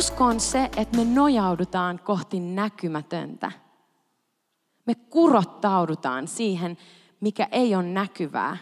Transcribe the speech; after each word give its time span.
Usko 0.00 0.24
on 0.24 0.40
se, 0.40 0.70
että 0.76 0.96
me 0.96 1.04
nojaudutaan 1.04 1.98
kohti 1.98 2.40
näkymätöntä. 2.40 3.52
Me 4.86 4.94
kurottaudutaan 4.94 6.28
siihen, 6.28 6.78
mikä 7.20 7.48
ei 7.52 7.74
ole 7.74 7.82
näkyvää. 7.82 8.56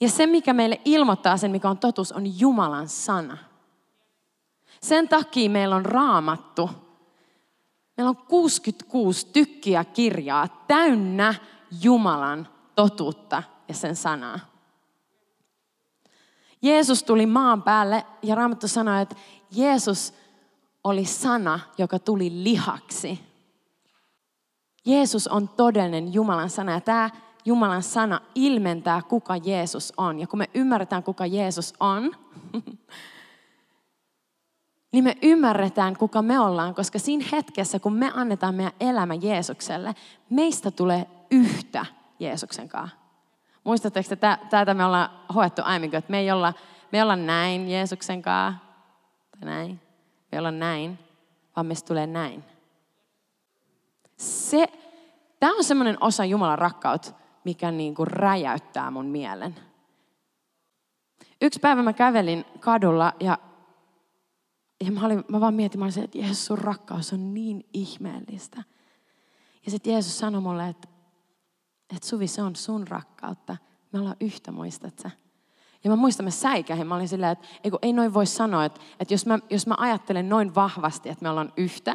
Ja 0.00 0.08
se, 0.08 0.26
mikä 0.26 0.52
meille 0.52 0.80
ilmoittaa 0.84 1.36
sen, 1.36 1.50
mikä 1.50 1.70
on 1.70 1.78
totuus, 1.78 2.12
on 2.12 2.40
Jumalan 2.40 2.88
sana. 2.88 3.38
Sen 4.82 5.08
takia 5.08 5.50
meillä 5.50 5.76
on 5.76 5.84
raamattu. 5.84 6.70
Meillä 7.96 8.08
on 8.08 8.16
66 8.16 9.26
tykkiä 9.26 9.84
kirjaa 9.84 10.48
täynnä 10.66 11.34
Jumalan 11.82 12.48
totuutta 12.74 13.42
ja 13.68 13.74
sen 13.74 13.96
sanaa. 13.96 14.40
Jeesus 16.62 17.02
tuli 17.02 17.26
maan 17.26 17.62
päälle 17.62 18.06
ja 18.22 18.34
Raamattu 18.34 18.68
sanoi, 18.68 19.02
että 19.02 19.16
Jeesus 19.52 20.14
oli 20.84 21.04
sana, 21.04 21.60
joka 21.78 21.98
tuli 21.98 22.30
lihaksi. 22.32 23.20
Jeesus 24.84 25.28
on 25.28 25.48
todellinen 25.48 26.14
Jumalan 26.14 26.50
sana 26.50 26.72
ja 26.72 26.80
tämä 26.80 27.10
Jumalan 27.44 27.82
sana 27.82 28.20
ilmentää, 28.34 29.02
kuka 29.02 29.36
Jeesus 29.36 29.92
on. 29.96 30.20
Ja 30.20 30.26
kun 30.26 30.38
me 30.38 30.50
ymmärretään, 30.54 31.02
kuka 31.02 31.26
Jeesus 31.26 31.74
on, 31.80 32.16
niin 34.92 35.04
me 35.04 35.16
ymmärretään, 35.22 35.96
kuka 35.96 36.22
me 36.22 36.40
ollaan, 36.40 36.74
koska 36.74 36.98
siinä 36.98 37.24
hetkessä, 37.32 37.78
kun 37.78 37.92
me 37.92 38.12
annetaan 38.14 38.54
meidän 38.54 38.72
elämä 38.80 39.14
Jeesukselle, 39.14 39.94
meistä 40.30 40.70
tulee 40.70 41.06
yhtä 41.30 41.86
Jeesuksen 42.18 42.68
kanssa. 42.68 42.96
Muistatteko, 43.64 44.08
että 44.12 44.38
täältä 44.50 44.74
me 44.74 44.84
ollaan 44.84 45.10
hoettu 45.34 45.62
aiemmin, 45.64 45.94
että 45.94 46.10
me 46.10 46.18
ei 46.18 46.30
olla, 46.30 46.52
me 46.92 46.98
ei 46.98 47.02
olla 47.02 47.16
näin 47.16 47.70
Jeesuksen 47.70 48.22
kanssa, 48.22 48.69
tai 49.40 49.48
näin, 49.48 49.70
me 49.70 50.28
ei 50.32 50.38
olla 50.38 50.50
näin, 50.50 50.98
vaan 51.56 51.66
meistä 51.66 51.88
tulee 51.88 52.06
näin. 52.06 52.44
Se, 54.16 54.66
tämä 55.40 55.56
on 55.56 55.64
semmoinen 55.64 55.96
osa 56.00 56.24
Jumalan 56.24 56.58
rakkautta, 56.58 57.12
mikä 57.44 57.70
niin 57.70 57.94
kuin 57.94 58.06
räjäyttää 58.06 58.90
mun 58.90 59.06
mielen. 59.06 59.56
Yksi 61.42 61.60
päivä 61.60 61.82
mä 61.82 61.92
kävelin 61.92 62.44
kadulla 62.60 63.12
ja, 63.20 63.38
ja 64.84 64.92
mä, 64.92 65.06
olin, 65.06 65.24
mä 65.28 65.40
vaan 65.40 65.54
mietin, 65.54 65.78
mä 65.78 65.84
olin 65.84 66.04
että 66.04 66.18
Jeesus, 66.18 66.46
sun 66.46 66.58
rakkaus 66.58 67.12
on 67.12 67.34
niin 67.34 67.66
ihmeellistä. 67.72 68.62
Ja 69.64 69.70
sitten 69.70 69.92
Jeesus 69.92 70.18
sanoi 70.18 70.40
mulle, 70.40 70.68
että, 70.68 70.88
että 71.96 72.08
Suvi, 72.08 72.26
se 72.26 72.42
on 72.42 72.56
sun 72.56 72.88
rakkautta. 72.88 73.56
Me 73.92 73.98
ollaan 73.98 74.16
yhtä, 74.20 74.52
muistat 74.52 74.98
sä? 74.98 75.10
Ja 75.84 75.90
mä 75.90 75.96
muistan, 75.96 76.26
mä 76.26 76.30
säikähin. 76.30 76.86
Mä 76.86 76.94
olin 76.94 77.08
silleen, 77.08 77.32
että 77.32 77.48
ei, 77.64 77.70
ei 77.82 77.92
noin 77.92 78.14
voi 78.14 78.26
sanoa, 78.26 78.64
että, 78.64 78.80
että 79.00 79.14
jos, 79.14 79.26
mä, 79.26 79.38
jos 79.50 79.66
mä 79.66 79.74
ajattelen 79.78 80.28
noin 80.28 80.54
vahvasti, 80.54 81.08
että 81.08 81.22
me 81.22 81.30
ollaan 81.30 81.52
yhtä, 81.56 81.94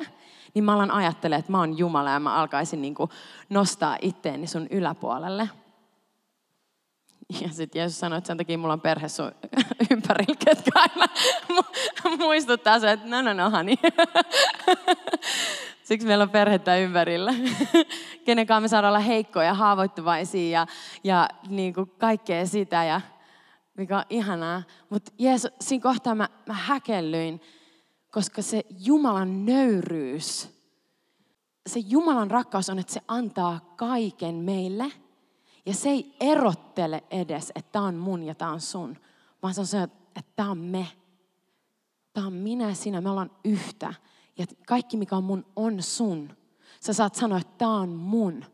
niin 0.53 0.63
mä 0.63 0.73
alan 0.73 0.91
ajattelemaan, 0.91 1.39
että 1.39 1.51
mä 1.51 1.59
oon 1.59 1.77
Jumala 1.77 2.09
ja 2.09 2.19
mä 2.19 2.35
alkaisin 2.35 2.81
niin 2.81 2.95
kuin 2.95 3.09
nostaa 3.49 3.97
itteeni 4.01 4.47
sun 4.47 4.67
yläpuolelle. 4.69 5.49
Ja 7.41 7.49
sitten 7.49 7.79
Jeesus 7.79 7.99
sanoi, 7.99 8.17
että 8.17 8.27
sen 8.27 8.37
takia 8.37 8.57
mulla 8.57 8.73
on 8.73 8.81
perhe 8.81 9.07
sun 9.07 9.31
ympärillä, 9.91 10.35
ketkä 10.45 10.71
aina 10.75 11.05
muistuttaa 12.17 12.79
se, 12.79 12.91
että 12.91 13.07
no 13.07 13.21
no 13.21 13.33
no 13.33 13.49
honey. 13.49 13.75
Siksi 15.83 16.07
meillä 16.07 16.23
on 16.23 16.29
perhettä 16.29 16.77
ympärillä, 16.77 17.33
kenen 18.25 18.47
kanssa 18.47 18.61
me 18.61 18.67
saadaan 18.67 18.91
olla 18.91 18.99
heikkoja, 18.99 19.53
haavoittuvaisia 19.53 20.59
ja, 20.59 20.67
ja 21.03 21.29
niin 21.49 21.73
kuin 21.73 21.91
kaikkea 21.97 22.45
sitä, 22.45 22.83
ja, 22.83 23.01
mikä 23.77 23.97
on 23.97 24.03
ihanaa. 24.09 24.63
Mutta 24.89 25.11
Jeesus, 25.19 25.51
siinä 25.61 25.83
kohtaa 25.83 26.15
mä, 26.15 26.29
mä 26.47 26.53
häkellyin, 26.53 27.41
koska 28.11 28.41
se 28.41 28.63
Jumalan 28.79 29.45
nöyryys, 29.45 30.49
se 31.67 31.79
Jumalan 31.79 32.31
rakkaus 32.31 32.69
on, 32.69 32.79
että 32.79 32.93
se 32.93 33.01
antaa 33.07 33.73
kaiken 33.75 34.35
meille. 34.35 34.91
Ja 35.65 35.73
se 35.73 35.89
ei 35.89 36.15
erottele 36.19 37.03
edes, 37.11 37.51
että 37.55 37.71
tämä 37.71 37.85
on 37.85 37.95
mun 37.95 38.23
ja 38.23 38.35
tämä 38.35 38.51
on 38.51 38.61
sun, 38.61 38.97
vaan 39.43 39.53
se 39.53 39.61
on 39.61 39.67
se, 39.67 39.83
että 39.83 40.31
tämä 40.35 40.51
on 40.51 40.57
me. 40.57 40.87
Tämä 42.13 42.27
on 42.27 42.33
minä 42.33 42.69
ja 42.69 42.75
sinä, 42.75 43.01
me 43.01 43.09
ollaan 43.09 43.31
yhtä. 43.43 43.93
Ja 44.37 44.45
kaikki, 44.67 44.97
mikä 44.97 45.15
on 45.15 45.23
mun, 45.23 45.45
on 45.55 45.83
sun. 45.83 46.37
Sä 46.79 46.93
saat 46.93 47.15
sanoa, 47.15 47.37
että 47.37 47.57
tämä 47.57 47.75
on 47.75 47.89
mun, 47.89 48.45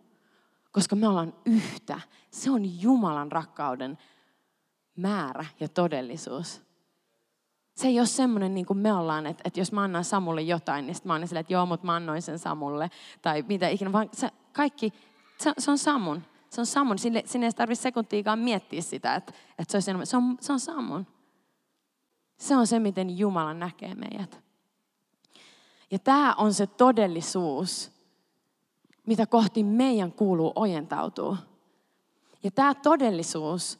koska 0.71 0.95
me 0.95 1.07
ollaan 1.07 1.33
yhtä. 1.45 2.01
Se 2.31 2.51
on 2.51 2.81
Jumalan 2.81 3.31
rakkauden 3.31 3.97
määrä 5.01 5.45
ja 5.59 5.69
todellisuus. 5.69 6.61
Se 7.75 7.87
ei 7.87 7.99
ole 7.99 8.07
semmoinen 8.07 8.53
niin 8.53 8.65
kuin 8.65 8.79
me 8.79 8.93
ollaan, 8.93 9.25
että, 9.25 9.41
että 9.45 9.59
jos 9.59 9.71
mä 9.71 9.83
annan 9.83 10.03
Samulle 10.03 10.41
jotain, 10.41 10.87
niin 10.87 10.95
mä 11.03 11.13
annan 11.13 11.27
sille, 11.27 11.39
että 11.39 11.53
joo, 11.53 11.65
mutta 11.65 11.85
mä 11.85 11.95
annoin 11.95 12.21
sen 12.21 12.39
Samulle. 12.39 12.91
Tai 13.21 13.43
mitä 13.47 13.67
ikinä, 13.67 13.91
vaan 13.91 14.09
se, 14.13 14.29
kaikki, 14.53 14.93
se, 15.39 15.53
se 15.57 15.71
on 15.71 15.77
Samun. 15.77 16.23
Se 16.49 16.61
on 16.61 16.65
Samun. 16.65 16.99
Sinne, 16.99 17.23
sinne 17.25 17.47
ei 17.47 17.53
tarvitse 17.53 17.81
sekuntiikaan 17.81 18.39
miettiä 18.39 18.81
sitä, 18.81 19.15
että, 19.15 19.33
että 19.59 19.81
se, 19.81 19.91
olisi 19.91 20.11
se, 20.11 20.17
on, 20.17 20.37
se 20.41 20.53
on 20.53 20.59
Samun. 20.59 21.07
Se 22.37 22.55
on 22.55 22.67
se, 22.67 22.79
miten 22.79 23.17
Jumala 23.17 23.53
näkee 23.53 23.95
meidät. 23.95 24.39
Ja 25.91 25.99
tämä 25.99 26.33
on 26.37 26.53
se 26.53 26.67
todellisuus, 26.67 27.91
mitä 29.07 29.25
kohti 29.25 29.63
meidän 29.63 30.11
kuuluu 30.11 30.51
ojentautua. 30.55 31.37
Ja 32.43 32.51
tämä 32.51 32.73
todellisuus 32.73 33.79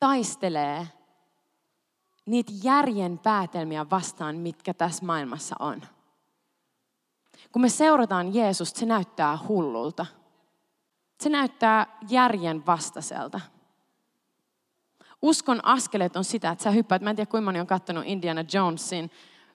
taistelee 0.00 0.88
niitä 2.26 2.52
järjen 2.62 3.18
päätelmiä 3.18 3.90
vastaan, 3.90 4.36
mitkä 4.36 4.74
tässä 4.74 5.06
maailmassa 5.06 5.56
on. 5.58 5.82
Kun 7.52 7.62
me 7.62 7.68
seurataan 7.68 8.34
Jeesusta, 8.34 8.80
se 8.80 8.86
näyttää 8.86 9.38
hullulta. 9.48 10.06
Se 11.20 11.28
näyttää 11.28 11.98
järjen 12.08 12.66
vastaiselta. 12.66 13.40
Uskon 15.22 15.60
askeleet 15.64 16.16
on 16.16 16.24
sitä, 16.24 16.50
että 16.50 16.64
sä 16.64 16.70
hyppäät. 16.70 17.02
Mä 17.02 17.10
en 17.10 17.16
tiedä, 17.16 17.30
kuinka 17.30 17.44
moni 17.44 17.60
on 17.60 17.66
katsonut 17.66 18.04
Indiana 18.06 18.44
Jonesin 18.52 19.10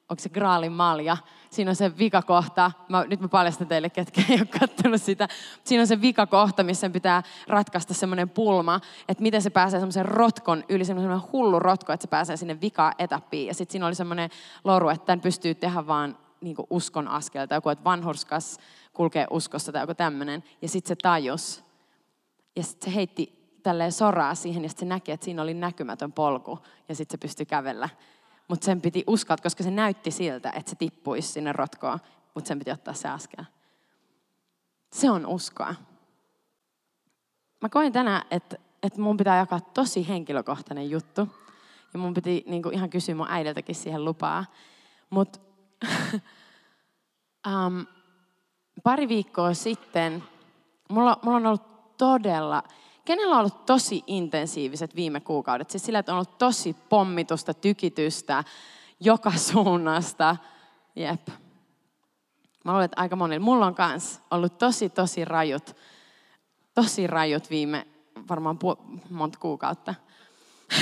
onko 0.10 0.22
se 0.22 0.30
Graalin 0.30 0.72
malja. 0.72 1.18
Siinä 1.50 1.72
on 1.72 1.76
se 1.76 1.98
vikakohta, 1.98 2.72
mä, 2.90 3.06
nyt 3.08 3.20
mä 3.20 3.28
paljastan 3.28 3.68
teille, 3.68 3.90
ketkä 3.90 4.22
ei 4.30 4.36
ole 4.36 4.60
katsonut 4.60 5.02
sitä. 5.02 5.28
Siinä 5.64 5.82
on 5.82 5.88
se 5.88 6.02
vikakohta, 6.02 6.64
missä 6.64 6.90
pitää 6.90 7.24
ratkaista 7.48 7.94
semmoinen 7.94 8.30
pulma, 8.30 8.80
että 9.08 9.24
miten 9.24 9.42
se 9.42 9.50
pääsee 9.50 9.80
semmoisen 9.80 10.06
rotkon 10.06 10.64
yli, 10.70 10.86
semmoinen 10.86 11.22
hullu 11.32 11.60
rotko, 11.60 11.94
että 11.94 12.04
se 12.04 12.08
pääsee 12.08 12.38
sinne 12.38 12.62
vika-etappiin. 12.62 13.48
Ja 13.48 13.54
sitten 13.54 13.72
siinä 13.72 13.88
oli 13.88 13.96
semmoinen 13.96 14.30
loru, 14.64 14.90
että 14.90 15.06
tämän 15.06 15.22
pystyy 15.22 15.56
tehdä 15.56 15.88
vaan 15.88 16.18
niin 16.42 16.56
uskon 16.70 17.08
askelta, 17.08 17.56
joku, 17.56 17.70
että 17.70 17.84
vanhurskas 17.84 18.58
kulkee 18.94 19.28
uskossa 19.30 19.72
tai 19.72 19.84
joku 19.84 19.94
tämmöinen. 19.94 20.44
Ja 20.62 20.70
sitten 20.70 20.88
se 20.88 20.96
tajus. 20.96 21.64
Ja 22.56 22.64
sitten 22.64 22.92
se 22.92 22.96
heitti 22.96 23.40
tälleen 23.64 23.92
soraa 23.92 24.36
siihen 24.36 24.64
ja 24.64 24.70
sitten 24.70 24.88
se 24.88 24.90
näki, 24.90 25.12
että 25.12 25.26
siinä 25.26 25.42
oli 25.42 25.54
näkymätön 25.54 26.12
polku. 26.12 26.60
Ja 26.90 26.96
sitten 26.96 27.14
se 27.14 27.22
pystyi 27.22 27.46
kävellä 27.46 27.90
mutta 28.50 28.66
sen 28.66 28.82
piti 28.82 29.04
uskoa, 29.08 29.38
koska 29.44 29.64
se 29.64 29.72
näytti 29.72 30.12
siltä, 30.12 30.52
että 30.56 30.70
se 30.70 30.76
tippuisi 30.76 31.28
sinne 31.28 31.54
rotkoon, 31.54 32.00
mutta 32.36 32.48
sen 32.48 32.60
piti 32.60 32.72
ottaa 32.72 32.94
se 32.94 33.08
askel. 33.08 33.44
Se 34.94 35.10
on 35.10 35.26
uskoa. 35.26 35.76
Mä 37.62 37.70
koin 37.70 37.94
tänään, 37.94 38.22
että, 38.32 38.58
että 38.84 39.02
mun 39.02 39.18
pitää 39.18 39.38
jakaa 39.38 39.60
tosi 39.60 40.08
henkilökohtainen 40.08 40.90
juttu. 40.90 41.28
Ja 41.94 42.00
mun 42.00 42.14
piti 42.14 42.44
niin 42.48 42.64
kuin, 42.64 42.76
ihan 42.76 42.90
kysyä 42.90 43.16
mun 43.16 43.28
äidiltäkin 43.30 43.76
siihen 43.76 44.06
lupaa. 44.06 44.46
Mutta 45.10 45.40
um, 47.48 47.86
pari 48.84 49.08
viikkoa 49.08 49.54
sitten 49.54 50.24
mulla, 50.90 51.20
mulla 51.22 51.38
on 51.38 51.46
ollut 51.46 51.98
todella 51.98 52.64
Kenellä 53.10 53.36
on 53.36 53.40
ollut 53.40 53.66
tosi 53.66 54.04
intensiiviset 54.08 54.96
viime 54.96 55.20
kuukaudet? 55.20 55.70
Siis 55.70 55.86
sillä, 55.86 56.00
että 56.00 56.12
on 56.12 56.16
ollut 56.16 56.38
tosi 56.38 56.76
pommitusta, 56.90 57.54
tykitystä, 57.54 58.44
joka 59.00 59.32
suunnasta. 59.52 60.36
Jep. 60.96 61.28
Mä 62.66 62.72
luulen, 62.72 62.86
että 62.86 63.02
aika 63.02 63.16
monilla. 63.16 63.46
Mulla 63.46 63.66
on 63.66 63.76
kans 63.76 64.22
ollut 64.32 64.58
tosi, 64.58 64.90
tosi 64.90 65.26
rajut, 65.26 65.76
tosi 66.74 67.08
rajut 67.08 67.50
viime 67.50 67.88
varmaan 68.30 68.60
pu- 68.64 69.00
monta 69.10 69.40
kuukautta. 69.40 69.96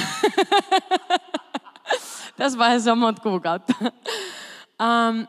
Tässä 2.38 2.60
vaiheessa 2.60 2.92
on 2.92 2.98
monta 2.98 3.22
kuukautta. 3.22 3.74
um, 3.82 5.28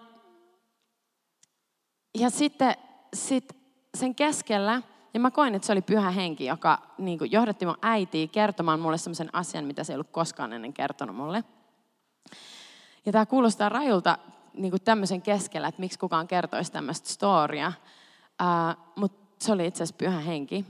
ja 2.18 2.30
sitten 2.30 2.74
sit 3.14 3.56
sen 3.96 4.14
keskellä, 4.14 4.82
ja 5.14 5.20
mä 5.20 5.30
koin, 5.30 5.54
että 5.54 5.66
se 5.66 5.72
oli 5.72 5.82
pyhä 5.82 6.10
henki, 6.10 6.44
joka 6.44 6.78
niin 6.98 7.18
kuin, 7.18 7.32
johdatti 7.32 7.66
mun 7.66 7.78
äitiä 7.82 8.26
kertomaan 8.26 8.80
mulle 8.80 8.98
sellaisen 8.98 9.30
asian, 9.32 9.64
mitä 9.64 9.84
se 9.84 9.92
ei 9.92 9.96
ollut 9.96 10.10
koskaan 10.10 10.52
ennen 10.52 10.72
kertonut 10.72 11.16
mulle. 11.16 11.44
Ja 13.06 13.12
tämä 13.12 13.26
kuulostaa 13.26 13.68
rajulta 13.68 14.18
niin 14.54 14.70
kuin 14.70 14.82
tämmöisen 14.82 15.22
keskellä, 15.22 15.68
että 15.68 15.80
miksi 15.80 15.98
kukaan 15.98 16.28
kertoisi 16.28 16.72
tämmöistä 16.72 17.08
storia. 17.08 17.72
Uh, 18.42 18.84
Mutta 18.96 19.44
se 19.44 19.52
oli 19.52 19.66
itse 19.66 19.82
asiassa 19.82 19.98
pyhä 19.98 20.20
henki. 20.20 20.64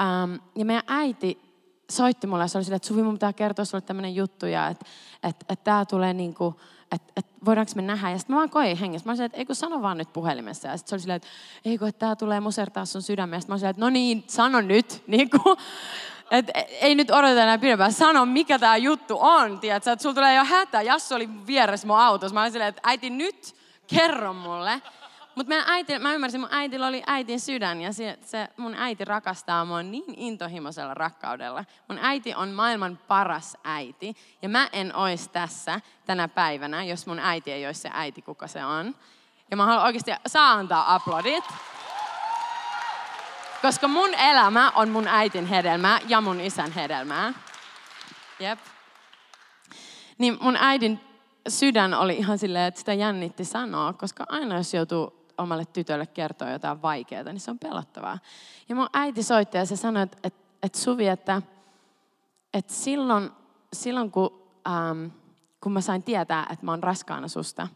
Um, 0.00 0.40
ja 0.56 0.64
meidän 0.64 0.84
äiti 0.86 1.48
soitti 1.90 2.26
mulle 2.26 2.44
ja 2.44 2.48
se 2.48 2.58
oli 2.58 2.64
sille, 2.64 2.76
että 2.76 2.88
Suvi, 2.88 3.02
mun 3.02 3.14
pitää 3.14 3.32
kertoa 3.32 3.64
sulle 3.64 3.82
tämmöinen 3.82 4.14
juttu 4.14 4.46
ja 4.46 4.68
että 4.68 4.86
että, 5.22 5.46
että 5.48 5.64
tämä 5.64 5.84
tulee 5.84 6.14
niin 6.14 6.34
kuin, 6.34 6.54
että, 6.92 7.12
että 7.16 7.27
voidaanko 7.44 7.72
me 7.74 7.82
nähdä. 7.82 8.10
Ja 8.10 8.18
sitten 8.18 8.34
mä 8.34 8.38
vaan 8.38 8.50
koin 8.50 8.76
hengessä. 8.76 9.06
Mä 9.06 9.12
olin 9.12 9.22
että 9.22 9.38
eikö 9.38 9.54
sano 9.54 9.82
vaan 9.82 9.98
nyt 9.98 10.12
puhelimessa. 10.12 10.68
Ja 10.68 10.76
sitten 10.76 10.88
se 10.88 10.94
oli 10.94 11.00
silleen, 11.00 11.16
että 11.16 11.28
eikö, 11.64 11.88
että 11.88 11.98
tämä 11.98 12.16
tulee 12.16 12.40
musertaa 12.40 12.84
sun 12.84 13.02
sydämestä. 13.02 13.52
Mä 13.52 13.54
olin 13.54 13.66
että 13.66 13.80
no 13.80 13.90
niin, 13.90 14.24
sano 14.26 14.60
nyt. 14.60 15.02
Niin 15.06 15.30
kuin, 15.30 15.58
et, 16.30 16.46
ei 16.80 16.94
nyt 16.94 17.10
odoteta 17.10 17.42
enää 17.42 17.58
pidempään. 17.58 17.92
Sano, 17.92 18.26
mikä 18.26 18.58
tämä 18.58 18.76
juttu 18.76 19.18
on. 19.20 19.60
Tiedätkö, 19.60 19.92
että 19.92 20.02
sulla 20.02 20.14
tulee 20.14 20.34
jo 20.34 20.44
hätä. 20.44 20.82
Jassu 20.82 21.14
oli 21.14 21.28
vieressä 21.46 21.86
mun 21.86 21.98
autossa. 21.98 22.34
Mä 22.34 22.40
olin 22.40 22.52
silleen, 22.52 22.68
että 22.68 22.82
äiti 22.84 23.10
nyt 23.10 23.54
kerro 23.86 24.32
mulle. 24.32 24.82
Mutta 25.38 25.54
äiti, 25.66 25.98
mä 25.98 26.14
ymmärsin, 26.14 26.40
mun 26.40 26.48
äitillä 26.52 26.86
oli 26.86 27.02
äitin 27.06 27.40
sydän 27.40 27.80
ja 27.80 27.92
se, 27.92 28.18
se, 28.22 28.48
mun 28.56 28.74
äiti 28.74 29.04
rakastaa 29.04 29.64
mua 29.64 29.82
niin 29.82 30.14
intohimoisella 30.16 30.94
rakkaudella. 30.94 31.64
Mun 31.88 31.98
äiti 32.02 32.34
on 32.34 32.48
maailman 32.48 32.98
paras 33.08 33.56
äiti 33.64 34.16
ja 34.42 34.48
mä 34.48 34.68
en 34.72 34.96
ois 34.96 35.28
tässä 35.28 35.80
tänä 36.06 36.28
päivänä, 36.28 36.84
jos 36.84 37.06
mun 37.06 37.18
äiti 37.18 37.52
ei 37.52 37.66
olisi 37.66 37.80
se 37.80 37.90
äiti, 37.92 38.22
kuka 38.22 38.46
se 38.46 38.64
on. 38.64 38.94
Ja 39.50 39.56
mä 39.56 39.66
haluan 39.66 39.86
oikeasti, 39.86 40.10
saa 40.26 40.52
antaa 40.52 40.94
aplodit. 40.94 41.44
Koska 43.62 43.88
mun 43.88 44.14
elämä 44.14 44.72
on 44.74 44.88
mun 44.88 45.08
äitin 45.08 45.46
hedelmää 45.46 46.00
ja 46.08 46.20
mun 46.20 46.40
isän 46.40 46.72
hedelmää. 46.72 47.32
Jep. 48.40 48.58
Niin 50.18 50.38
mun 50.40 50.56
äidin 50.56 51.00
sydän 51.48 51.94
oli 51.94 52.16
ihan 52.16 52.38
silleen, 52.38 52.64
että 52.64 52.78
sitä 52.78 52.94
jännitti 52.94 53.44
sanoa, 53.44 53.92
koska 53.92 54.24
aina 54.28 54.56
jos 54.56 54.74
joutuu 54.74 55.17
omalle 55.38 55.64
tytölle 55.64 56.06
kertoa 56.06 56.50
jotain 56.50 56.82
vaikeaa, 56.82 57.24
niin 57.24 57.40
se 57.40 57.50
on 57.50 57.58
pelottavaa. 57.58 58.18
Ja 58.68 58.74
mun 58.74 58.88
äiti 58.92 59.22
soitti 59.22 59.56
ja 59.56 59.66
se 59.66 59.76
sanoi, 59.76 60.02
että, 60.02 60.18
että, 60.24 60.40
että 60.62 60.78
Suvi, 60.78 61.08
että, 61.08 61.42
että 62.54 62.74
silloin, 62.74 63.30
silloin 63.72 64.10
kun, 64.10 64.42
ähm, 64.66 65.06
kun 65.60 65.72
mä 65.72 65.80
sain 65.80 66.02
tietää, 66.02 66.46
että 66.50 66.66
mä 66.66 66.72
oon 66.72 66.82
raskaana 66.82 67.28
susta, 67.28 67.68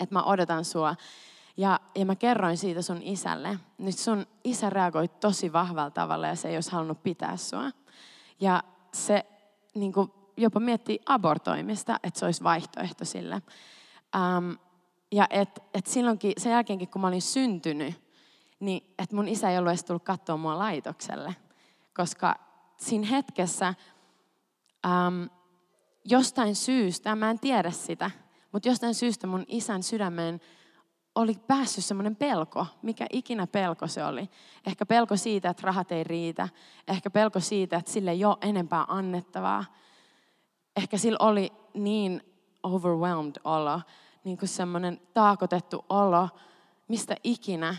että 0.00 0.14
mä 0.14 0.22
odotan 0.22 0.64
sua, 0.64 0.96
ja, 1.56 1.80
ja 1.94 2.06
mä 2.06 2.16
kerroin 2.16 2.56
siitä 2.56 2.82
sun 2.82 3.02
isälle. 3.02 3.58
Nyt 3.78 3.98
sun 3.98 4.26
isä 4.44 4.70
reagoi 4.70 5.08
tosi 5.08 5.52
vahvalla 5.52 5.90
tavalla 5.90 6.26
ja 6.26 6.36
se 6.36 6.48
ei 6.48 6.56
olisi 6.56 6.72
halunnut 6.72 7.02
pitää 7.02 7.36
sua. 7.36 7.70
Ja 8.40 8.62
se 8.92 9.26
niin 9.74 9.92
kuin, 9.92 10.12
jopa 10.36 10.60
miettii 10.60 11.00
abortoimista, 11.06 12.00
että 12.02 12.18
se 12.18 12.24
olisi 12.24 12.44
vaihtoehto 12.44 13.04
sille. 13.04 13.42
Ähm, 14.16 14.52
ja 15.12 15.26
että 15.30 15.60
et 15.74 15.86
silloinkin, 15.86 16.32
sen 16.38 16.52
jälkeenkin 16.52 16.88
kun 16.88 17.00
mä 17.00 17.08
olin 17.08 17.22
syntynyt, 17.22 17.94
niin 18.60 18.94
että 18.98 19.16
mun 19.16 19.28
isä 19.28 19.50
ei 19.50 19.58
ollut 19.58 19.70
edes 19.70 19.84
tullut 19.84 20.04
katsoa 20.04 20.36
mua 20.36 20.58
laitokselle. 20.58 21.36
Koska 21.96 22.34
siinä 22.76 23.06
hetkessä 23.06 23.74
ähm, 24.86 25.24
jostain 26.04 26.54
syystä, 26.54 27.16
mä 27.16 27.30
en 27.30 27.38
tiedä 27.38 27.70
sitä, 27.70 28.10
mutta 28.52 28.68
jostain 28.68 28.94
syystä 28.94 29.26
mun 29.26 29.44
isän 29.48 29.82
sydämeen 29.82 30.40
oli 31.14 31.34
päässyt 31.46 31.84
semmoinen 31.84 32.16
pelko, 32.16 32.66
mikä 32.82 33.06
ikinä 33.12 33.46
pelko 33.46 33.86
se 33.86 34.04
oli. 34.04 34.30
Ehkä 34.66 34.86
pelko 34.86 35.16
siitä, 35.16 35.48
että 35.48 35.62
rahat 35.66 35.92
ei 35.92 36.04
riitä. 36.04 36.48
Ehkä 36.88 37.10
pelko 37.10 37.40
siitä, 37.40 37.76
että 37.76 37.92
sille 37.92 38.10
ei 38.10 38.24
ole 38.24 38.36
enempää 38.40 38.84
annettavaa. 38.88 39.64
Ehkä 40.76 40.98
sillä 40.98 41.16
oli 41.20 41.52
niin 41.74 42.22
overwhelmed 42.62 43.34
olo, 43.44 43.80
niin 44.26 44.38
kuin 44.38 44.48
semmoinen 44.48 45.00
taakotettu 45.14 45.84
olo, 45.88 46.28
mistä 46.88 47.16
ikinä, 47.24 47.76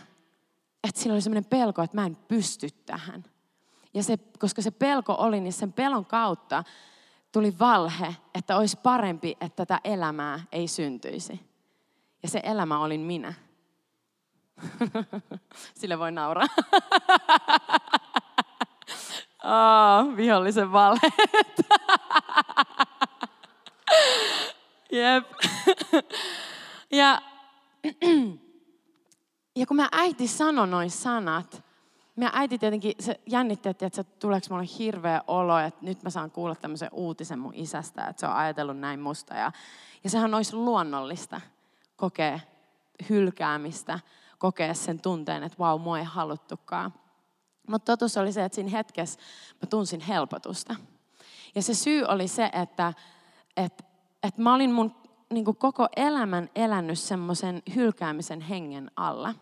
että 0.88 1.02
sillä 1.02 1.14
oli 1.14 1.22
semmoinen 1.22 1.46
pelko, 1.46 1.82
että 1.82 1.98
mä 1.98 2.06
en 2.06 2.16
pysty 2.16 2.70
tähän. 2.86 3.24
Ja 3.94 4.04
se, 4.04 4.18
koska 4.40 4.62
se 4.62 4.72
pelko 4.72 5.14
oli, 5.14 5.40
niin 5.42 5.54
sen 5.54 5.74
pelon 5.74 6.06
kautta 6.06 6.64
tuli 7.32 7.60
valhe, 7.60 8.16
että 8.36 8.58
olisi 8.58 8.78
parempi, 8.78 9.38
että 9.42 9.66
tätä 9.66 9.82
elämää 9.84 10.40
ei 10.52 10.68
syntyisi. 10.68 11.40
Ja 12.24 12.30
se 12.30 12.42
elämä 12.44 12.80
olin 12.80 13.02
minä. 13.02 13.34
Sille 15.80 16.00
voi 16.00 16.12
nauraa. 16.12 16.48
oh, 19.44 20.16
vihollisen 20.16 20.72
valheet. 20.72 21.62
Jep. 24.92 25.26
Ja, 26.92 27.22
ja 29.56 29.66
kun 29.68 29.78
mä 29.78 29.90
äiti 29.92 30.28
sanoi 30.28 30.68
noin 30.68 30.92
sanat, 30.92 31.64
mä 32.16 32.30
äiti 32.34 32.58
tietenkin, 32.58 32.94
se 33.00 33.20
jännitti, 33.26 33.70
että, 33.70 33.86
että 33.86 34.04
tuleeko 34.04 34.48
mulle 34.50 34.66
hirveä 34.80 35.22
olo, 35.28 35.58
että 35.58 35.86
nyt 35.86 36.04
mä 36.04 36.10
saan 36.10 36.32
kuulla 36.32 36.56
tämmöisen 36.56 36.90
uutisen 36.92 37.40
mun 37.40 37.54
isästä, 37.56 38.08
että 38.08 38.20
se 38.20 38.28
on 38.28 38.34
ajatellut 38.34 38.80
näin 38.80 39.00
musta. 39.00 39.34
Ja, 39.34 39.52
ja 40.04 40.10
sehän 40.10 40.34
olisi 40.34 40.56
luonnollista 40.56 41.42
kokea 41.96 42.40
hylkäämistä, 43.10 44.00
kokea 44.38 44.74
sen 44.74 45.02
tunteen, 45.02 45.44
että 45.44 45.58
vau, 45.60 45.78
wow, 45.78 45.84
mua 45.84 46.00
ei 46.00 46.06
haluttukaan. 46.06 46.94
Mutta 47.68 47.92
totuus 47.92 48.18
oli 48.18 48.32
se, 48.32 48.46
että 48.46 48.56
siinä 48.56 48.72
hetkessä 48.72 49.20
mä 49.62 49.68
tunsin 49.70 50.02
helpotusta. 50.02 50.76
Ja 51.56 51.62
se 51.62 51.74
syy 51.74 52.04
oli 52.04 52.28
se, 52.28 52.50
että, 52.54 52.94
että 53.58 53.84
että 54.24 54.42
mä 54.42 54.54
olin 54.54 54.72
mun 54.72 54.96
niin 55.34 55.46
kuin 55.46 55.58
koko 55.58 55.88
elämän 55.96 56.50
elänyt 56.56 57.00
semmoisen 57.00 57.62
hylkäämisen 57.76 58.42
hengen 58.42 58.92
alla. 58.96 59.36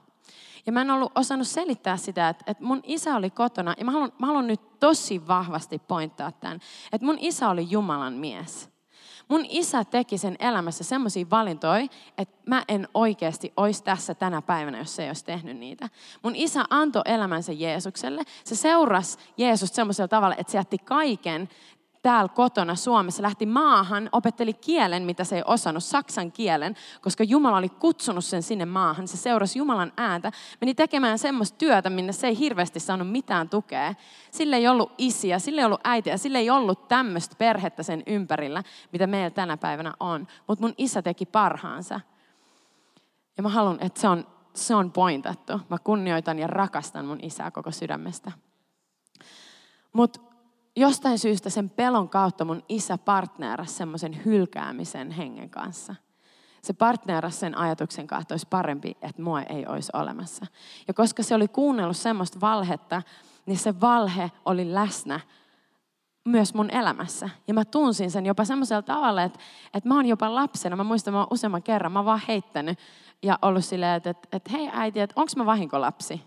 Ja 0.66 0.72
mä 0.72 0.82
en 0.82 0.92
ollut 0.92 1.12
osannut 1.16 1.48
selittää 1.48 1.98
sitä, 1.98 2.30
että, 2.30 2.44
että 2.48 2.64
mun 2.64 2.80
isä 2.84 3.16
oli 3.16 3.30
kotona, 3.30 3.74
ja 3.78 3.86
mä 3.86 3.92
haluan, 3.92 4.12
mä 4.20 4.28
haluan 4.28 4.48
nyt 4.48 4.80
tosi 4.80 5.28
vahvasti 5.28 5.80
pointtaa 5.80 6.32
tämän, 6.32 6.60
että 6.92 7.06
mun 7.06 7.18
isä 7.20 7.50
oli 7.50 7.68
Jumalan 7.70 8.14
mies. 8.14 8.76
Mun 9.28 9.46
isä 9.50 9.86
teki 9.86 10.18
sen 10.18 10.36
elämässä 10.40 10.84
semmoisia 10.84 11.26
valintoja, 11.30 11.88
että 12.18 12.38
mä 12.46 12.64
en 12.68 12.88
oikeasti 12.94 13.54
olisi 13.58 13.84
tässä 13.84 14.14
tänä 14.14 14.42
päivänä, 14.42 14.78
jos 14.78 14.96
se 14.96 15.04
ei 15.04 15.10
olisi 15.10 15.26
tehnyt 15.26 15.58
niitä. 15.58 15.90
Mun 16.24 16.36
isä 16.36 16.66
antoi 16.70 17.02
elämänsä 17.06 17.52
Jeesukselle. 17.52 18.24
Se 18.44 18.56
seurasi 18.56 19.18
Jeesusta 19.38 19.76
semmoisella 19.76 20.08
tavalla, 20.08 20.36
että 20.38 20.52
se 20.52 20.58
jätti 20.58 20.78
kaiken 20.78 21.50
täällä 22.06 22.30
kotona 22.30 22.76
Suomessa, 22.76 23.24
lähti 23.24 23.46
maahan, 23.46 24.10
opetteli 24.12 24.54
kielen, 24.54 25.04
mitä 25.04 25.24
se 25.24 25.36
ei 25.36 25.44
osannut, 25.46 25.84
saksan 25.84 26.32
kielen, 26.32 26.76
koska 27.02 27.24
Jumala 27.24 27.58
oli 27.58 27.70
kutsunut 27.70 28.26
sen 28.26 28.44
sinne 28.44 28.66
maahan. 28.66 29.08
Se 29.08 29.18
seurasi 29.18 29.60
Jumalan 29.60 29.94
ääntä, 29.98 30.32
meni 30.62 30.76
tekemään 30.76 31.20
semmoista 31.20 31.58
työtä, 31.58 31.90
minne 31.90 32.14
se 32.14 32.28
ei 32.28 32.40
hirveästi 32.40 32.80
saanut 32.80 33.12
mitään 33.12 33.50
tukea. 33.50 33.94
Sille 34.32 34.56
ei 34.56 34.68
ollut 34.68 34.92
isiä, 34.98 35.40
sille 35.40 35.62
ei 35.62 35.66
ollut 35.66 35.82
äitiä, 35.84 36.18
sille 36.18 36.38
ei 36.38 36.50
ollut 36.50 36.88
tämmöistä 36.88 37.36
perhettä 37.38 37.84
sen 37.84 38.04
ympärillä, 38.08 38.64
mitä 38.92 39.08
meillä 39.08 39.30
tänä 39.30 39.58
päivänä 39.58 39.94
on. 40.00 40.28
Mutta 40.48 40.66
mun 40.66 40.74
isä 40.78 41.02
teki 41.02 41.26
parhaansa. 41.26 42.00
Ja 43.38 43.44
mä 43.44 43.50
haluan, 43.50 43.78
että 43.82 44.02
se 44.02 44.08
on, 44.08 44.28
se 44.54 44.76
on 44.76 44.92
pointattu. 44.92 45.62
Mä 45.70 45.78
kunnioitan 45.84 46.40
ja 46.40 46.48
rakastan 46.48 47.06
mun 47.06 47.20
isää 47.22 47.52
koko 47.52 47.72
sydämestä. 47.72 48.32
Mutta 49.94 50.35
jostain 50.76 51.20
syystä 51.20 51.50
sen 51.50 51.70
pelon 51.70 52.10
kautta 52.10 52.46
mun 52.46 52.64
isä 52.70 52.98
partnerasi 52.98 53.74
semmoisen 53.74 54.26
hylkäämisen 54.26 55.12
hengen 55.12 55.50
kanssa. 55.50 55.96
Se 56.62 56.74
partnerasi 56.74 57.38
sen 57.38 57.58
ajatuksen 57.58 58.08
kautta, 58.08 58.22
että 58.22 58.34
olisi 58.34 58.48
parempi, 58.50 58.98
että 59.02 59.22
mua 59.22 59.42
ei 59.42 59.66
olisi 59.68 59.92
olemassa. 59.94 60.46
Ja 60.88 60.94
koska 60.94 61.24
se 61.24 61.36
oli 61.36 61.48
kuunnellut 61.48 61.98
semmoista 61.98 62.42
valhetta, 62.42 63.02
niin 63.46 63.58
se 63.58 63.82
valhe 63.82 64.32
oli 64.46 64.74
läsnä 64.74 65.20
myös 66.26 66.54
mun 66.54 66.70
elämässä. 66.70 67.30
Ja 67.48 67.54
mä 67.54 67.66
tunsin 67.66 68.12
sen 68.12 68.26
jopa 68.26 68.46
semmoisella 68.46 68.82
tavalla, 68.82 69.24
että, 69.24 69.40
että 69.74 69.90
mä 69.90 69.96
oon 69.96 70.06
jopa 70.06 70.36
lapsena. 70.36 70.76
Mä 70.76 70.84
muistan, 70.84 71.14
mä 71.14 71.20
oon 71.20 71.28
useamman 71.32 71.64
kerran, 71.64 71.92
mä 71.92 72.00
oon 72.00 72.06
vaan 72.06 72.22
heittänyt 72.28 72.80
ja 73.24 73.40
ollut 73.42 73.66
silleen, 73.66 73.96
että, 73.96 74.10
että, 74.10 74.28
että 74.32 74.52
hei 74.52 74.70
äiti, 74.74 75.00
että 75.00 75.14
onko 75.16 75.32
mä 75.36 75.46
vahinkolapsi? 75.46 76.22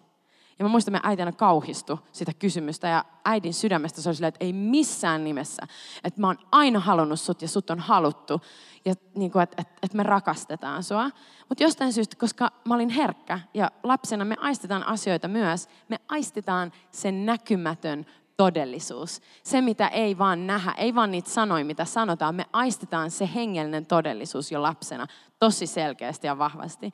Ja 0.59 0.65
mä 0.65 0.69
muistan, 0.69 0.95
että 0.95 1.09
äiti 1.09 1.23
aina 1.23 1.33
kauhistui 1.33 1.99
sitä 2.13 2.33
kysymystä 2.39 2.89
ja 2.89 3.05
äidin 3.25 3.55
sydämestä 3.55 4.03
se 4.03 4.09
oli 4.09 4.17
silleen, 4.17 4.29
että 4.29 4.45
ei 4.45 4.53
missään 4.53 5.25
nimessä. 5.25 5.63
Että 6.05 6.21
mä 6.21 6.27
oon 6.27 6.39
aina 6.53 6.81
halunnut 6.81 7.21
sut 7.21 7.43
ja 7.43 7.49
sut 7.49 7.71
on 7.71 7.79
haluttu. 7.79 8.41
Ja 8.85 8.95
niin 9.15 9.31
kuin, 9.31 9.43
että, 9.43 9.57
että, 9.59 9.75
että 9.83 9.97
me 9.97 10.03
rakastetaan 10.03 10.83
sua. 10.83 11.11
Mutta 11.49 11.65
jostain 11.65 11.93
syystä, 11.93 12.17
koska 12.17 12.53
mä 12.65 12.75
olin 12.75 12.89
herkkä 12.89 13.41
ja 13.55 13.71
lapsena 13.83 14.25
me 14.25 14.37
aistetaan 14.41 14.87
asioita 14.87 15.29
myös, 15.29 15.69
me 15.89 15.97
aistetaan 16.09 16.73
sen 16.91 17.27
näkymätön 17.27 18.07
todellisuus. 18.37 19.21
Se, 19.43 19.61
mitä 19.61 19.89
ei 19.89 20.19
vaan 20.19 20.47
nähdä, 20.47 20.75
ei 20.77 20.95
vaan 20.95 21.11
niitä 21.11 21.31
sanoja, 21.31 21.65
mitä 21.65 21.85
sanotaan, 21.85 22.35
me 22.35 22.47
aistetaan 22.53 23.11
se 23.11 23.29
hengellinen 23.35 23.87
todellisuus 23.87 24.53
jo 24.53 24.63
lapsena 24.63 25.07
tosi 25.39 25.67
selkeästi 25.67 26.27
ja 26.27 26.39
vahvasti. 26.39 26.93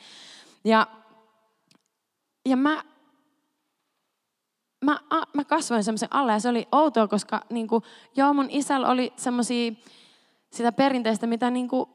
Ja 0.65 0.87
ja 2.49 2.57
mä, 2.57 2.85
mä, 4.85 5.01
mä 5.33 5.45
kasvoin 5.45 5.85
semmoisen 5.85 6.09
alle 6.13 6.33
ja 6.33 6.41
se 6.41 6.49
oli 6.49 6.69
outoa, 6.73 7.09
koska 7.09 7.41
niin 7.51 7.69
kuin, 7.69 7.83
joo, 8.17 8.35
mun 8.35 8.51
isällä 8.51 8.89
oli 8.89 9.13
semmoisia 9.17 9.73
sitä 10.51 10.73
perinteistä, 10.73 11.27
mitä 11.27 11.51
niin 11.51 11.69
kuin 11.69 11.91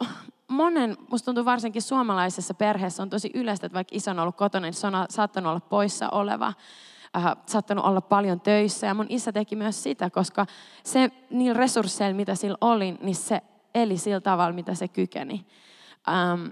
monen, 0.48 0.96
musta 1.10 1.24
tuntuu 1.24 1.44
varsinkin 1.44 1.82
suomalaisessa 1.82 2.54
perheessä 2.54 3.02
on 3.02 3.10
tosi 3.10 3.30
yleistä, 3.34 3.66
että 3.66 3.74
vaikka 3.74 3.96
isä 3.96 4.10
on 4.10 4.18
ollut 4.18 4.36
kotona, 4.36 4.66
niin 4.66 4.74
se 4.74 4.86
on 4.86 4.92
saattanut 5.10 5.50
olla 5.50 5.60
poissa 5.60 6.08
oleva, 6.08 6.52
äh, 7.16 7.36
saattanut 7.46 7.84
olla 7.84 8.00
paljon 8.00 8.40
töissä. 8.40 8.86
Ja 8.86 8.94
mun 8.94 9.06
isä 9.08 9.32
teki 9.32 9.56
myös 9.56 9.82
sitä, 9.82 10.10
koska 10.10 10.46
se 10.84 11.10
niillä 11.30 11.58
resursseilla, 11.58 12.16
mitä 12.16 12.34
sillä 12.34 12.56
oli, 12.60 12.92
niin 13.00 13.14
se 13.14 13.40
eli 13.74 13.96
sillä 13.96 14.20
tavalla, 14.20 14.52
mitä 14.52 14.74
se 14.74 14.88
kykeni. 14.88 15.46
Ähm, 16.08 16.46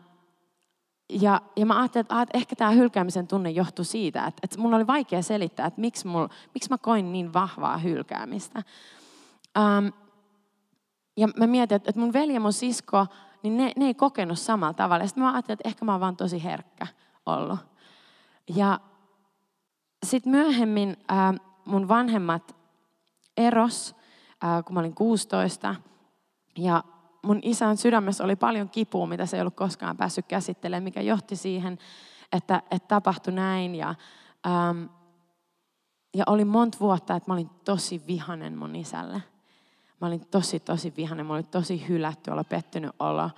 ja, 1.08 1.40
ja 1.56 1.66
mä 1.66 1.78
ajattelin, 1.78 2.04
että, 2.04 2.22
että 2.22 2.38
ehkä 2.38 2.56
tämä 2.56 2.70
hylkäämisen 2.70 3.26
tunne 3.26 3.50
johtui 3.50 3.84
siitä, 3.84 4.26
että, 4.26 4.40
että 4.42 4.58
mulla 4.58 4.76
oli 4.76 4.86
vaikea 4.86 5.22
selittää, 5.22 5.66
että 5.66 5.80
miksi, 5.80 6.06
mulla, 6.06 6.28
miksi 6.54 6.70
mä 6.70 6.78
koin 6.78 7.12
niin 7.12 7.32
vahvaa 7.32 7.78
hylkäämistä. 7.78 8.62
Ähm, 9.58 9.86
ja 11.16 11.28
mä 11.36 11.46
mietin, 11.46 11.76
että, 11.76 11.90
että 11.90 12.00
mun 12.00 12.12
veli 12.12 12.34
ja 12.34 12.40
mun 12.40 12.52
sisko, 12.52 13.06
niin 13.42 13.56
ne, 13.56 13.72
ne 13.76 13.86
ei 13.86 13.94
kokenut 13.94 14.38
samalla 14.38 14.74
tavalla. 14.74 15.06
Sitten 15.06 15.24
mä 15.24 15.32
ajattelin, 15.32 15.54
että 15.54 15.68
ehkä 15.68 15.84
mä 15.84 15.92
oon 15.92 16.00
vaan 16.00 16.16
tosi 16.16 16.44
herkkä 16.44 16.86
ollut. 17.26 17.58
Ja 18.56 18.80
sitten 20.06 20.30
myöhemmin 20.30 20.96
äh, 21.10 21.34
mun 21.64 21.88
vanhemmat 21.88 22.56
eros, 23.36 23.96
äh, 24.44 24.64
kun 24.64 24.74
mä 24.74 24.80
olin 24.80 24.94
16. 24.94 25.74
Ja 26.58 26.84
mun 27.22 27.40
isän 27.42 27.76
sydämessä 27.76 28.24
oli 28.24 28.36
paljon 28.36 28.68
kipua, 28.68 29.06
mitä 29.06 29.26
se 29.26 29.36
ei 29.36 29.40
ollut 29.40 29.56
koskaan 29.56 29.96
päässyt 29.96 30.26
käsittelemään, 30.26 30.82
mikä 30.82 31.00
johti 31.00 31.36
siihen, 31.36 31.78
että, 32.32 32.62
että 32.70 32.88
tapahtui 32.88 33.32
näin. 33.32 33.74
Ja, 33.74 33.94
ähm, 34.46 34.84
ja 36.14 36.24
oli 36.26 36.44
monta 36.44 36.78
vuotta, 36.80 37.16
että 37.16 37.30
mä 37.30 37.34
olin 37.34 37.50
tosi 37.64 38.02
vihanen 38.06 38.58
mun 38.58 38.76
isälle. 38.76 39.22
Mä 40.00 40.06
olin 40.06 40.26
tosi, 40.26 40.60
tosi 40.60 40.92
vihanen. 40.96 41.26
Mä 41.26 41.32
olin 41.32 41.48
tosi 41.48 41.88
hylätty 41.88 42.30
olla, 42.30 42.44
pettynyt 42.44 42.90
olla 42.98 43.30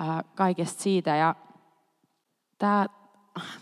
äh, 0.00 0.24
kaikesta 0.34 0.82
siitä. 0.82 1.16
Ja 1.16 1.34
tämä, 2.58 2.86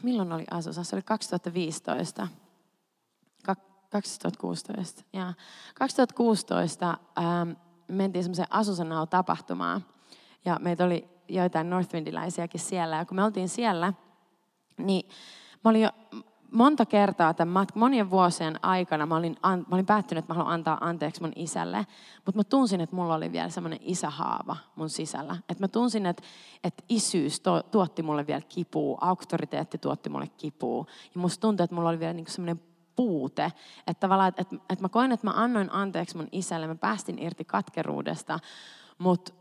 milloin 0.03 0.33
oli 0.33 0.45
Asusa? 0.51 0.85
Se 0.85 0.97
oli 0.97 1.03
2015. 1.03 2.29
2016. 3.95 5.05
Ja 5.13 5.35
2016 5.75 6.99
ähm, 7.19 7.51
mentiin 7.89 8.25
semmoiseen 8.25 8.49
Asusanao 8.51 9.07
tapahtumaan. 9.07 9.85
Ja 10.45 10.59
meitä 10.61 10.85
oli 10.85 11.09
joitain 11.29 11.71
Northwindiläisiäkin 11.71 12.61
siellä. 12.61 12.97
Ja 12.97 13.05
kun 13.05 13.17
me 13.17 13.25
oltiin 13.25 13.49
siellä, 13.49 13.93
niin 14.79 15.09
mä 15.65 15.71
olin 15.71 15.83
jo 15.83 15.91
monta 16.55 16.87
kertaa 16.87 17.35
tämän 17.35 17.53
matkan, 17.53 17.81
monien 17.81 18.11
vuosien 18.11 18.65
aikana 18.65 19.07
mä 19.07 19.17
olin, 19.17 19.37
an, 19.43 19.59
mä 19.59 19.77
olin 19.77 19.87
päättynyt, 19.87 20.25
että 20.25 20.33
mä 20.33 20.37
haluan 20.37 20.55
antaa 20.55 20.79
anteeksi 20.81 21.21
mun 21.21 21.33
isälle. 21.37 21.87
Mutta 22.27 22.39
mä 22.39 22.45
tunsin, 22.45 22.81
että 22.81 22.97
mulla 22.97 23.15
oli 23.15 23.33
vielä 23.33 23.49
semmoinen 23.49 23.79
isähaava 23.83 24.57
mun 24.77 24.91
sisällä. 24.91 25.37
Että 25.49 25.65
mä 25.65 25.69
tunsin, 25.69 26.07
että, 26.07 26.23
että 26.65 26.85
isyys 26.89 27.41
to, 27.41 27.63
tuotti 27.63 28.03
mulle 28.03 28.27
vielä 28.27 28.43
kipua, 28.49 28.99
auktoriteetti 29.01 29.79
tuotti 29.79 30.09
mulle 30.09 30.29
kipua. 30.37 30.87
Ja 31.15 31.21
musta 31.21 31.41
tuntui, 31.41 31.65
että 31.65 31.77
mulla 31.77 31.89
oli 31.89 32.01
vielä 32.01 32.13
niin 32.13 32.27
semmoinen 32.29 32.61
puute. 32.97 33.53
Että 33.87 34.01
tavallaan, 34.01 34.29
että, 34.29 34.57
että, 34.71 34.85
mä 34.85 34.89
koen, 34.89 35.13
että 35.13 35.27
mä 35.27 35.33
annoin 35.37 35.73
anteeksi 35.73 36.17
mun 36.17 36.29
isälle, 36.33 36.67
mä 36.67 36.75
päästin 36.75 37.19
irti 37.19 37.45
katkeruudesta, 37.45 38.39
mutta 38.99 39.33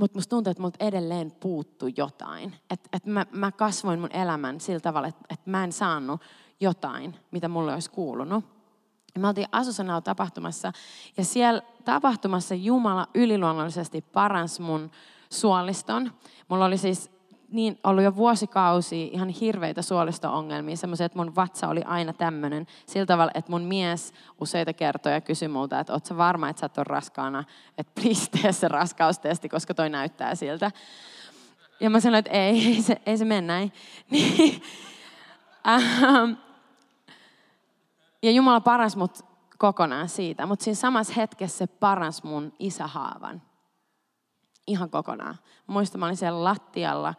mutta 0.00 0.18
musta 0.18 0.30
tuntuu, 0.30 0.50
että 0.50 0.62
multa 0.62 0.84
edelleen 0.84 1.32
puuttuu 1.32 1.88
jotain. 1.96 2.54
Että 2.70 2.88
et 2.92 3.06
mä, 3.06 3.26
mä 3.32 3.52
kasvoin 3.52 4.00
mun 4.00 4.12
elämän 4.12 4.60
sillä 4.60 4.80
tavalla, 4.80 5.08
että 5.08 5.24
et 5.30 5.46
mä 5.46 5.64
en 5.64 5.72
saanut 5.72 6.20
jotain, 6.60 7.16
mitä 7.30 7.48
mulle 7.48 7.72
olisi 7.72 7.90
kuulunut. 7.90 8.44
Ja 9.14 9.20
me 9.20 9.28
oltiin 9.28 9.48
Asusanao 9.52 10.00
tapahtumassa 10.00 10.72
ja 11.16 11.24
siellä 11.24 11.62
tapahtumassa 11.84 12.54
Jumala 12.54 13.08
yliluonnollisesti 13.14 14.02
paransi 14.02 14.62
mun 14.62 14.90
suoliston. 15.30 16.12
Mulla 16.48 16.64
oli 16.64 16.78
siis 16.78 17.10
niin 17.54 17.78
ollut 17.84 18.04
jo 18.04 18.16
vuosikausi 18.16 19.06
ihan 19.06 19.28
hirveitä 19.28 19.82
suolisto-ongelmia, 19.82 20.76
semmoisia, 20.76 21.06
että 21.06 21.18
mun 21.18 21.36
vatsa 21.36 21.68
oli 21.68 21.82
aina 21.82 22.12
tämmöinen. 22.12 22.66
Sillä 22.86 23.06
tavalla, 23.06 23.32
että 23.34 23.50
mun 23.50 23.62
mies 23.62 24.12
useita 24.40 24.72
kertoja 24.72 25.20
kysyi 25.20 25.48
multa, 25.48 25.80
että 25.80 25.92
ootko 25.92 26.16
varma, 26.16 26.48
että 26.48 26.60
sä 26.60 26.66
et 26.66 26.78
ole 26.78 26.84
raskaana, 26.88 27.44
että 27.78 28.00
please 28.00 28.30
tee 28.30 28.52
se 28.52 28.68
raskaustesti, 28.68 29.48
koska 29.48 29.74
toi 29.74 29.90
näyttää 29.90 30.34
siltä. 30.34 30.70
Ja 31.80 31.90
mä 31.90 32.00
sanoin, 32.00 32.18
että 32.18 32.30
ei, 32.30 32.66
ei 32.74 32.82
se, 32.82 33.00
ei 33.06 33.18
se 33.18 33.24
mene 33.24 33.40
näin. 33.40 33.72
Niin, 34.10 34.62
ähm, 35.68 36.32
ja 38.22 38.30
Jumala 38.30 38.60
paras 38.60 38.96
mut 38.96 39.18
kokonaan 39.58 40.08
siitä, 40.08 40.46
mutta 40.46 40.64
siinä 40.64 40.74
samassa 40.74 41.12
hetkessä 41.16 41.58
se 41.58 41.66
paras 41.66 42.22
mun 42.22 42.52
isähaavan. 42.58 43.42
Ihan 44.66 44.90
kokonaan. 44.90 45.38
Muistan, 45.66 46.00
mä 46.00 46.06
olin 46.06 46.16
siellä 46.16 46.44
lattialla 46.44 47.14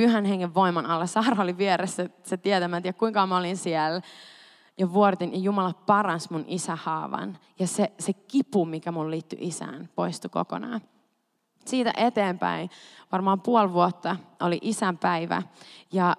pyhän 0.00 0.24
hengen 0.24 0.54
voiman 0.54 0.86
alla. 0.86 1.06
Saara 1.06 1.42
oli 1.42 1.58
vieressä, 1.58 2.08
se 2.22 2.36
tietää, 2.36 2.76
en 2.76 2.82
tiedä 2.82 2.98
kuinka 2.98 3.26
mä 3.26 3.36
olin 3.36 3.56
siellä. 3.56 4.00
Ja 4.78 4.92
vuoritin, 4.92 5.32
ja 5.32 5.38
Jumala 5.38 5.72
paras 5.86 6.30
mun 6.30 6.44
isähaavan. 6.46 7.38
Ja 7.58 7.66
se, 7.66 7.92
se 7.98 8.12
kipu, 8.12 8.64
mikä 8.64 8.92
mun 8.92 9.10
liittyi 9.10 9.38
isään, 9.42 9.88
poistui 9.94 10.28
kokonaan. 10.28 10.80
Siitä 11.64 11.92
eteenpäin, 11.96 12.70
varmaan 13.12 13.40
puoli 13.40 13.72
vuotta, 13.72 14.16
oli 14.40 14.58
isän 14.62 14.98
päivä. 14.98 15.42
Ja, 15.92 16.16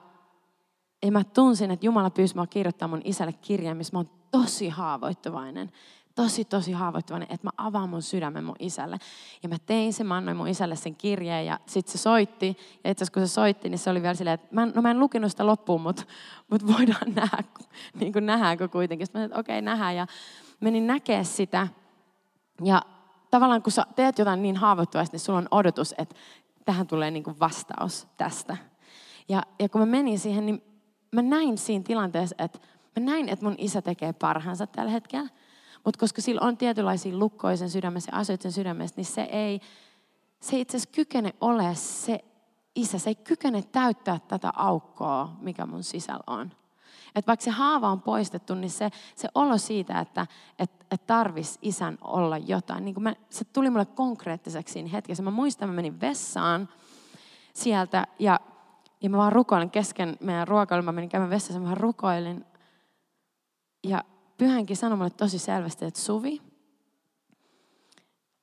ja 1.04 1.12
mä 1.12 1.24
tunsin, 1.24 1.72
että 1.72 1.86
Jumala 1.86 2.10
pyysi 2.10 2.36
mua 2.36 2.48
kirjoittaa 2.48 2.88
mun 2.88 3.02
isälle 3.04 3.34
kirjan, 3.34 3.78
missä 3.78 3.94
mä 3.94 4.00
oon 4.00 4.10
tosi 4.32 4.70
haavoittuvainen 4.70 5.72
tosi, 6.16 6.46
tosi 6.46 6.72
haavoittuvainen, 6.72 7.28
että 7.32 7.48
mä 7.48 7.52
avaan 7.58 7.90
mun 7.90 8.02
sydämen 8.02 8.44
mun 8.44 8.56
isälle. 8.60 8.98
Ja 9.44 9.50
mä 9.50 9.56
tein 9.66 9.94
sen, 9.94 10.08
mä 10.08 10.18
annoin 10.18 10.38
mun 10.38 10.48
isälle 10.48 10.76
sen 10.76 10.96
kirjeen 10.96 11.46
ja 11.46 11.60
sitten 11.66 11.92
se 11.92 11.98
soitti. 11.98 12.58
Ja 12.84 12.92
itse 12.92 13.04
asiassa 13.04 13.14
kun 13.14 13.28
se 13.28 13.34
soitti, 13.34 13.70
niin 13.70 13.80
se 13.80 13.90
oli 13.90 14.02
vielä 14.02 14.14
silleen, 14.14 14.34
että 14.34 14.48
mä, 14.52 14.66
no 14.66 14.82
mä 14.82 14.92
en 14.92 15.00
lukenut 15.00 15.32
sitä 15.32 15.46
loppuun, 15.46 15.82
mutta, 15.82 16.04
mutta 16.50 16.68
voidaan 16.68 17.16
nähdä, 17.16 17.44
niin 18.00 18.14
kuin 18.14 18.26
nähdäänkö 18.26 18.68
kuitenkin. 18.68 19.08
Sitten 19.08 19.22
mä 19.22 19.24
sanoin, 19.24 19.32
että 19.32 19.40
okei, 19.40 19.60
okay, 19.60 19.66
nähdään. 19.66 19.96
Ja 19.96 20.08
menin 20.60 20.88
näkee 20.88 21.24
sitä. 21.24 21.68
Ja 22.64 22.82
tavallaan 23.32 23.62
kun 23.62 23.72
sä 23.72 23.86
teet 23.96 24.20
jotain 24.20 24.42
niin 24.42 24.58
haavoittuvaista, 24.58 25.14
niin 25.14 25.20
sulla 25.20 25.40
on 25.40 25.48
odotus, 25.52 25.96
että 25.98 26.16
tähän 26.66 26.88
tulee 26.88 27.12
niin 27.12 27.24
kuin 27.24 27.40
vastaus 27.40 28.08
tästä. 28.18 28.58
Ja, 29.30 29.44
ja 29.60 29.70
kun 29.70 29.82
mä 29.82 29.86
menin 29.86 30.20
siihen, 30.20 30.46
niin 30.46 30.64
mä 31.12 31.22
näin 31.22 31.58
siinä 31.58 31.84
tilanteessa, 31.84 32.36
että 32.40 32.60
mä 32.96 33.06
näin, 33.06 33.30
että 33.30 33.46
mun 33.46 33.56
isä 33.58 33.82
tekee 33.82 34.14
parhaansa 34.14 34.68
tällä 34.68 34.92
hetkellä. 34.92 35.30
Mutta 35.86 36.00
koska 36.00 36.22
sillä 36.22 36.42
on 36.42 36.58
tietynlaisia 36.58 37.18
lukkoja 37.18 37.58
sen 37.58 37.70
sydämessä 37.70 38.12
ja 38.14 38.18
asioita 38.18 38.44
sen 38.44 38.52
sydämessä, 38.52 38.94
niin 38.98 39.06
se 39.06 39.22
ei, 39.22 39.62
se 40.40 40.60
itse 40.60 40.78
asiassa 40.78 40.96
kykene 40.96 41.34
ole 41.42 41.76
se 41.76 42.20
isä. 42.76 43.00
Se 43.00 43.10
ei 43.10 43.16
kykene 43.16 43.62
täyttää 43.62 44.20
tätä 44.28 44.52
aukkoa, 44.56 45.38
mikä 45.42 45.66
mun 45.66 45.84
sisällä 45.84 46.24
on. 46.28 46.52
Et 47.16 47.28
vaikka 47.28 47.44
se 47.44 47.52
haava 47.52 47.90
on 47.90 48.02
poistettu, 48.02 48.56
niin 48.56 48.70
se, 48.70 48.90
se 49.16 49.28
olo 49.36 49.58
siitä, 49.58 50.00
että 50.00 50.28
et, 50.60 50.72
et 50.92 51.08
tarvis 51.08 51.60
isän 51.62 51.98
olla 52.02 52.38
jotain, 52.38 52.86
niin 52.86 53.04
mä, 53.04 53.14
se 53.30 53.46
tuli 53.46 53.70
mulle 53.70 53.86
konkreettiseksi 53.86 54.74
siinä 54.74 54.90
hetkessä. 54.90 55.24
Mä 55.24 55.32
muistan, 55.32 55.70
mä 55.70 55.76
menin 55.76 56.02
vessaan 56.02 56.70
sieltä 57.54 58.08
ja, 58.20 58.40
ja 59.02 59.10
mä 59.10 59.18
vaan 59.18 59.32
rukoilin 59.32 59.72
kesken 59.72 60.18
meidän 60.20 60.48
ruokailun. 60.48 60.86
Mä 60.86 60.92
menin 60.92 61.10
käymään 61.10 61.30
vessassa, 61.30 61.60
mä 61.60 61.66
vaan 61.66 61.78
rukoilin. 61.78 62.46
Ja 63.84 64.04
pyhänkin 64.38 64.78
sanoi 64.78 64.98
mulle 64.98 65.10
tosi 65.10 65.40
selvästi, 65.40 65.86
että 65.86 66.00
Suvi, 66.00 66.42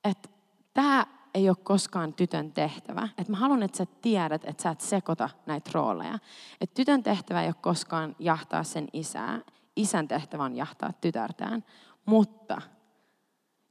että 0.04 0.28
tämä 0.74 1.06
ei 1.34 1.48
ole 1.48 1.56
koskaan 1.62 2.14
tytön 2.14 2.52
tehtävä. 2.52 3.08
Että 3.18 3.32
mä 3.32 3.36
haluan, 3.36 3.62
että 3.62 3.78
sä 3.78 3.86
tiedät, 4.02 4.44
että 4.44 4.62
sä 4.62 4.70
et 4.70 4.80
sekoita 4.80 5.30
näitä 5.46 5.70
rooleja. 5.74 6.18
Että 6.60 6.74
tytön 6.74 7.02
tehtävä 7.02 7.42
ei 7.42 7.48
ole 7.48 7.54
koskaan 7.60 8.16
jahtaa 8.18 8.64
sen 8.64 8.88
isää. 8.92 9.40
Isän 9.76 10.08
tehtävä 10.08 10.44
on 10.44 10.56
jahtaa 10.56 10.92
tytärtään. 11.00 11.64
Mutta 12.06 12.62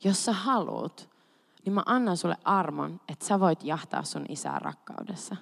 jos 0.04 0.26
sä 0.26 0.34
haluat, 0.34 1.10
niin 1.66 1.74
mä 1.74 1.84
annan 1.86 2.18
sulle 2.18 2.38
armon, 2.44 3.02
että 3.08 3.26
sä 3.26 3.40
voit 3.40 3.64
jahtaa 3.64 4.04
sun 4.04 4.26
isää 4.30 4.60
rakkaudessa. 4.60 5.36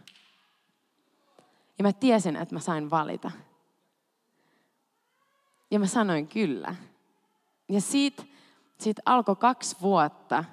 Ja 1.77 1.84
mä 1.84 1.94
tiesin, 1.94 2.36
että 2.36 2.55
mä 2.55 2.60
sain 2.60 2.89
valita. 2.89 3.32
Ja 5.72 5.79
mä 5.79 5.86
sanoin 5.86 6.27
kyllä. 6.27 6.75
Ja 7.69 7.81
siitä, 7.81 8.24
siitä 8.79 9.01
alkoi 9.05 9.36
kaksi 9.36 9.75
vuotta 9.81 10.43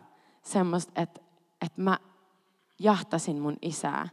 semmoista, 0.43 1.03
että, 1.03 1.21
että 1.61 1.83
mä 1.83 1.99
jahtasin 2.79 3.41
mun 3.41 3.57
isää 3.63 4.09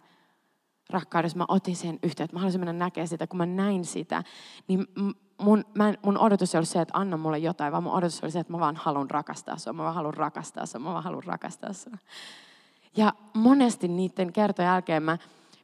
rakkaudessa. 0.90 1.38
Mä 1.38 1.46
otin 1.48 1.76
sen 1.76 2.00
yhteyttä. 2.04 2.36
Mä 2.36 2.40
halusin 2.40 2.62
mennä 2.62 2.74
näkemään 2.74 3.08
sitä. 3.08 3.28
Kun 3.28 3.38
mä 3.38 3.46
näin 3.46 3.86
sitä, 3.86 4.24
niin 4.68 4.88
mun, 5.42 5.66
mä, 5.78 5.94
mun 6.02 6.18
odotus 6.18 6.56
ei 6.56 6.58
ollut 6.58 6.70
se, 6.70 6.82
että 6.82 6.98
anna 6.98 7.18
mulle 7.18 7.38
jotain, 7.38 7.72
vaan 7.72 7.84
mun 7.84 7.94
odotus 7.94 8.24
oli 8.24 8.32
se, 8.32 8.40
että 8.40 8.54
mä 8.54 8.60
vaan 8.60 8.76
haluan 8.76 9.10
rakastaa 9.10 9.58
sua. 9.58 9.74
Mä 9.74 9.84
vaan 9.84 9.96
haluan 9.96 10.14
rakastaa 10.14 10.66
sua. 10.66 10.80
Mä 10.82 10.92
vaan 10.94 11.04
haluan 11.04 11.24
rakastaa 11.24 11.74
sua. 11.74 11.98
Ja 12.98 13.14
monesti 13.34 13.88
niiden 13.88 14.34
kertojen 14.34 14.70
jälkeen 14.70 15.04
mä 15.04 15.18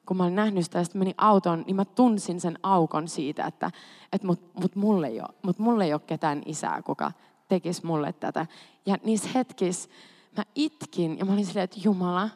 kun 0.06 0.18
mä 0.18 0.24
olin 0.24 0.36
nähnyt 0.36 0.66
sitä 0.66 0.78
ja 0.78 0.84
sitten 0.84 1.00
menin 1.00 1.16
autoon, 1.18 1.64
niin 1.68 1.76
mä 1.76 1.86
tunsin 1.86 2.42
sen 2.42 2.60
aukon 2.64 3.08
siitä, 3.08 3.46
että, 3.46 3.72
että 4.14 4.28
mut, 4.28 4.56
mut, 4.60 4.76
mulle 4.76 5.08
ei 5.08 5.22
ole, 5.22 5.30
mut 5.44 5.60
mulle 5.60 5.86
ei 5.86 5.94
ole 5.94 6.02
ketään 6.08 6.42
isää, 6.46 6.82
kuka 6.82 7.12
tekisi 7.48 7.86
mulle 7.86 8.14
tätä. 8.14 8.46
Ja 8.86 8.98
niissä 9.04 9.30
hetkissä 9.36 9.90
mä 10.38 10.44
itkin 10.56 11.18
ja 11.18 11.26
mä 11.26 11.34
olin 11.34 11.46
silleen, 11.46 11.64
että 11.64 11.80
Jumala, 11.84 12.30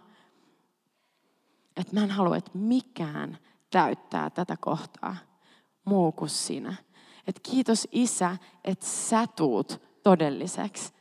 että 1.77 1.95
mä 1.95 2.03
en 2.03 2.11
halua, 2.11 2.37
että 2.37 2.51
mikään 2.53 3.37
täyttää 3.71 4.29
tätä 4.29 4.57
kohtaa 4.59 5.15
muu 5.85 6.11
kuin 6.11 6.29
sinä. 6.29 6.75
Että 7.27 7.41
kiitos 7.51 7.87
Isä, 7.91 8.37
että 8.63 8.85
sä 8.85 9.27
tuut 9.27 9.81
todelliseksi. 10.03 10.93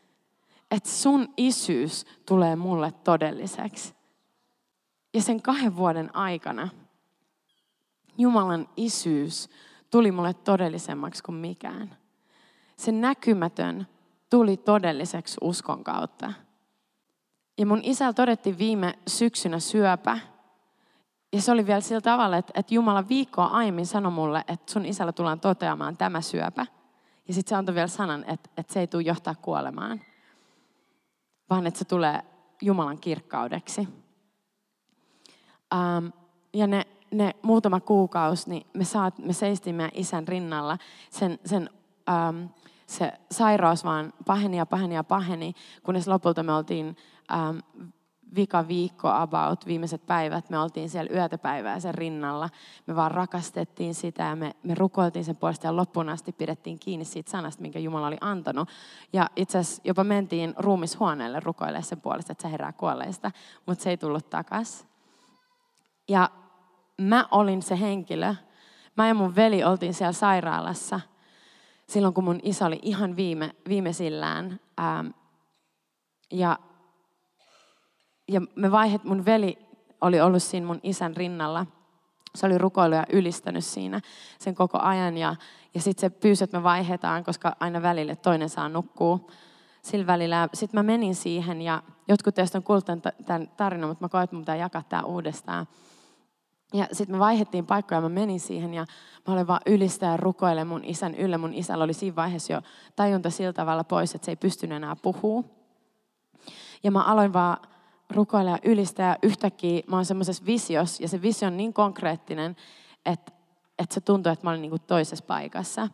Että 0.70 0.88
sun 0.88 1.28
isyys 1.36 2.06
tulee 2.26 2.56
mulle 2.56 2.92
todelliseksi. 2.92 3.97
Ja 5.18 5.22
sen 5.22 5.42
kahden 5.42 5.76
vuoden 5.76 6.16
aikana 6.16 6.68
Jumalan 8.18 8.68
isyys 8.76 9.50
tuli 9.90 10.12
mulle 10.12 10.34
todellisemmaksi 10.34 11.22
kuin 11.22 11.36
mikään. 11.36 11.96
Se 12.76 12.92
näkymätön 12.92 13.86
tuli 14.30 14.56
todelliseksi 14.56 15.38
uskon 15.40 15.84
kautta. 15.84 16.32
Ja 17.58 17.66
mun 17.66 17.80
isällä 17.82 18.12
todettiin 18.12 18.58
viime 18.58 18.98
syksynä 19.06 19.58
syöpä. 19.58 20.18
Ja 21.32 21.42
se 21.42 21.52
oli 21.52 21.66
vielä 21.66 21.80
sillä 21.80 22.00
tavalla, 22.00 22.36
että, 22.36 22.52
että 22.56 22.74
Jumala 22.74 23.08
viikkoa 23.08 23.46
aiemmin 23.46 23.86
sanoi 23.86 24.12
mulle, 24.12 24.44
että 24.48 24.72
sun 24.72 24.86
isällä 24.86 25.12
tullaan 25.12 25.40
toteamaan 25.40 25.96
tämä 25.96 26.20
syöpä. 26.20 26.66
Ja 27.28 27.34
sitten 27.34 27.48
se 27.48 27.56
antoi 27.56 27.74
vielä 27.74 27.88
sanan, 27.88 28.24
että, 28.28 28.50
että 28.56 28.72
se 28.72 28.80
ei 28.80 28.86
tule 28.86 29.02
johtaa 29.02 29.34
kuolemaan, 29.34 30.00
vaan 31.50 31.66
että 31.66 31.78
se 31.78 31.84
tulee 31.84 32.22
Jumalan 32.62 33.00
kirkkaudeksi. 33.00 33.88
Um, 35.74 36.12
ja 36.52 36.66
ne, 36.66 36.86
ne 37.10 37.34
muutama 37.42 37.80
kuukausi, 37.80 38.50
niin 38.50 38.66
me, 38.74 38.84
saat, 38.84 39.18
me 39.18 39.32
seistimme 39.32 39.90
isän 39.94 40.28
rinnalla. 40.28 40.78
Sen, 41.10 41.38
sen, 41.44 41.70
um, 42.28 42.48
se 42.86 43.12
sairaus 43.30 43.84
vaan 43.84 44.12
paheni 44.26 44.56
ja 44.56 44.66
paheni 44.66 44.94
ja 44.94 45.04
paheni, 45.04 45.54
kunnes 45.82 46.08
lopulta 46.08 46.42
me 46.42 46.52
oltiin 46.52 46.96
um, 47.50 47.82
vika 48.36 48.68
viikko 48.68 49.08
about, 49.08 49.66
viimeiset 49.66 50.06
päivät, 50.06 50.50
me 50.50 50.58
oltiin 50.58 50.90
siellä 50.90 51.10
yötä 51.14 51.38
päivää 51.38 51.80
sen 51.80 51.94
rinnalla. 51.94 52.50
Me 52.86 52.96
vaan 52.96 53.10
rakastettiin 53.10 53.94
sitä 53.94 54.22
ja 54.22 54.36
me, 54.36 54.52
me 54.62 54.74
rukoiltiin 54.74 55.24
sen 55.24 55.36
puolesta 55.36 55.66
ja 55.66 55.76
loppuun 55.76 56.08
asti 56.08 56.32
pidettiin 56.32 56.78
kiinni 56.78 57.04
siitä 57.04 57.30
sanasta, 57.30 57.62
minkä 57.62 57.78
Jumala 57.78 58.06
oli 58.06 58.18
antanut. 58.20 58.68
Ja 59.12 59.26
itse 59.36 59.58
asiassa 59.58 59.82
jopa 59.84 60.04
mentiin 60.04 60.54
ruumishuoneelle 60.58 61.40
rukoilemaan 61.40 61.82
sen 61.82 62.00
puolesta, 62.00 62.32
että 62.32 62.42
se 62.42 62.52
herää 62.52 62.72
kuolleista, 62.72 63.30
mutta 63.66 63.84
se 63.84 63.90
ei 63.90 63.96
tullut 63.96 64.30
takas. 64.30 64.86
Ja 66.08 66.30
mä 67.00 67.28
olin 67.30 67.62
se 67.62 67.80
henkilö. 67.80 68.34
Mä 68.96 69.08
ja 69.08 69.14
mun 69.14 69.36
veli 69.36 69.64
oltiin 69.64 69.94
siellä 69.94 70.12
sairaalassa 70.12 71.00
silloin, 71.88 72.14
kun 72.14 72.24
mun 72.24 72.40
isä 72.42 72.66
oli 72.66 72.78
ihan 72.82 73.16
viime, 73.16 73.50
viimeisillään. 73.68 74.60
Ähm, 74.80 75.06
ja, 76.32 76.58
ja 78.28 78.40
me 78.56 78.70
vaihet, 78.70 79.04
mun 79.04 79.24
veli 79.24 79.58
oli 80.00 80.20
ollut 80.20 80.42
siinä 80.42 80.66
mun 80.66 80.80
isän 80.82 81.16
rinnalla. 81.16 81.66
Se 82.34 82.46
oli 82.46 82.58
rukoillut 82.58 82.96
ja 82.96 83.06
ylistänyt 83.12 83.64
siinä 83.64 84.00
sen 84.38 84.54
koko 84.54 84.78
ajan. 84.78 85.16
Ja, 85.16 85.36
ja 85.74 85.80
sitten 85.80 86.00
se 86.00 86.16
pyysi, 86.20 86.44
että 86.44 86.56
me 86.56 86.62
vaihdetaan, 86.62 87.24
koska 87.24 87.56
aina 87.60 87.82
välille 87.82 88.16
toinen 88.16 88.48
saa 88.48 88.68
nukkua 88.68 89.20
sillä 89.82 90.06
välillä. 90.06 90.48
Sitten 90.54 90.78
mä 90.78 90.82
menin 90.82 91.14
siihen 91.14 91.62
ja 91.62 91.82
jotkut 92.08 92.34
teistä 92.34 92.58
on 92.58 92.62
kuullut 92.62 92.86
tämän 93.26 93.48
tarinan, 93.56 93.88
mutta 93.88 94.04
mä 94.04 94.08
koen, 94.08 94.24
että 94.24 94.36
mun 94.36 94.42
pitää 94.42 94.56
jakaa 94.56 94.82
tämä 94.88 95.02
uudestaan. 95.02 95.66
Ja 96.72 96.86
sitten 96.92 97.16
me 97.16 97.18
vaihdettiin 97.18 97.66
paikkoja, 97.66 98.00
mä 98.00 98.08
menin 98.08 98.40
siihen 98.40 98.74
ja 98.74 98.86
mä 99.26 99.34
olin 99.34 99.46
vaan 99.46 99.60
ylistää 99.66 100.10
ja 100.10 100.16
rukoile 100.16 100.64
mun 100.64 100.84
isän 100.84 101.14
ylle. 101.14 101.38
Mun 101.38 101.54
isällä 101.54 101.84
oli 101.84 101.94
siinä 101.94 102.16
vaiheessa 102.16 102.52
jo 102.52 102.62
tajunta 102.96 103.30
sillä 103.30 103.52
tavalla 103.52 103.84
pois, 103.84 104.14
että 104.14 104.24
se 104.24 104.32
ei 104.32 104.36
pystynyt 104.36 104.76
enää 104.76 104.96
puhua. 104.96 105.44
Ja 106.82 106.90
mä 106.90 107.02
aloin 107.02 107.32
vaan 107.32 107.56
rukoilla 108.10 108.50
ja 108.50 108.58
ylistää 108.64 109.08
ja 109.08 109.18
yhtäkkiä 109.22 109.82
mä 109.86 109.96
oon 109.96 110.04
semmoisessa 110.04 110.46
visiossa 110.46 111.02
ja 111.02 111.08
se 111.08 111.22
visio 111.22 111.48
on 111.48 111.56
niin 111.56 111.72
konkreettinen, 111.72 112.56
että, 113.06 113.32
että 113.78 113.94
se 113.94 114.00
tuntui, 114.00 114.32
että 114.32 114.46
mä 114.46 114.50
olin 114.50 114.62
niinku 114.62 114.78
toisessa 114.78 115.24
paikassa. 115.24 115.88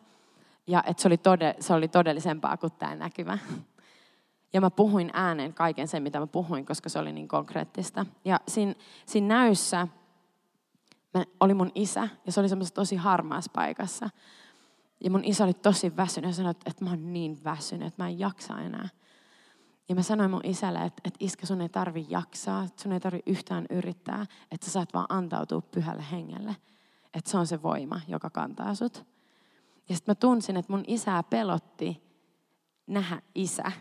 Ja 0.67 0.83
että 0.87 1.01
se 1.01 1.07
oli, 1.07 1.17
tode, 1.17 1.55
se 1.59 1.73
oli 1.73 1.87
todellisempaa 1.87 2.57
kuin 2.57 2.73
tämä 2.79 2.95
näkyvä. 2.95 3.37
Ja 4.53 4.61
mä 4.61 4.69
puhuin 4.69 5.09
ääneen 5.13 5.53
kaiken 5.53 5.87
sen, 5.87 6.03
mitä 6.03 6.19
mä 6.19 6.27
puhuin, 6.27 6.65
koska 6.65 6.89
se 6.89 6.99
oli 6.99 7.13
niin 7.13 7.27
konkreettista. 7.27 8.05
Ja 8.25 8.39
siinä, 8.47 8.73
siinä 9.05 9.27
näyssä 9.27 9.87
mä, 11.15 11.25
oli 11.39 11.53
mun 11.53 11.71
isä, 11.75 12.07
ja 12.25 12.31
se 12.31 12.39
oli 12.39 12.49
semmoisessa 12.49 12.75
tosi 12.75 12.95
harmaassa 12.95 13.51
paikassa. 13.55 14.09
Ja 15.03 15.11
mun 15.11 15.23
isä 15.23 15.43
oli 15.43 15.53
tosi 15.53 15.95
väsynyt 15.95 16.29
ja 16.29 16.35
sanoi, 16.35 16.51
että, 16.65 16.83
mä 16.83 16.89
oon 16.89 17.13
niin 17.13 17.43
väsynyt, 17.43 17.87
että 17.87 18.03
mä 18.03 18.09
en 18.09 18.19
jaksa 18.19 18.59
enää. 18.61 18.89
Ja 19.89 19.95
mä 19.95 20.01
sanoin 20.01 20.31
mun 20.31 20.41
isälle, 20.43 20.79
että, 20.79 21.01
että 21.05 21.17
iskä 21.19 21.45
sun 21.45 21.61
ei 21.61 21.69
tarvi 21.69 22.05
jaksaa, 22.09 22.63
että 22.63 22.83
sun 22.83 22.91
ei 22.91 22.99
tarvi 22.99 23.19
yhtään 23.25 23.65
yrittää, 23.69 24.25
että 24.51 24.65
sä 24.65 24.71
saat 24.71 24.93
vaan 24.93 25.05
antautua 25.09 25.61
pyhälle 25.61 26.03
hengelle. 26.11 26.55
Että 27.13 27.31
se 27.31 27.37
on 27.37 27.47
se 27.47 27.63
voima, 27.63 28.01
joka 28.07 28.29
kantaa 28.29 28.75
sut. 28.75 29.05
Ja 29.89 29.95
sitten 29.95 30.11
mä 30.11 30.15
tunsin, 30.15 30.57
että 30.57 30.73
mun 30.73 30.83
isää 30.87 31.23
pelotti 31.23 32.01
nähdä 32.87 33.21
isä, 33.35 33.71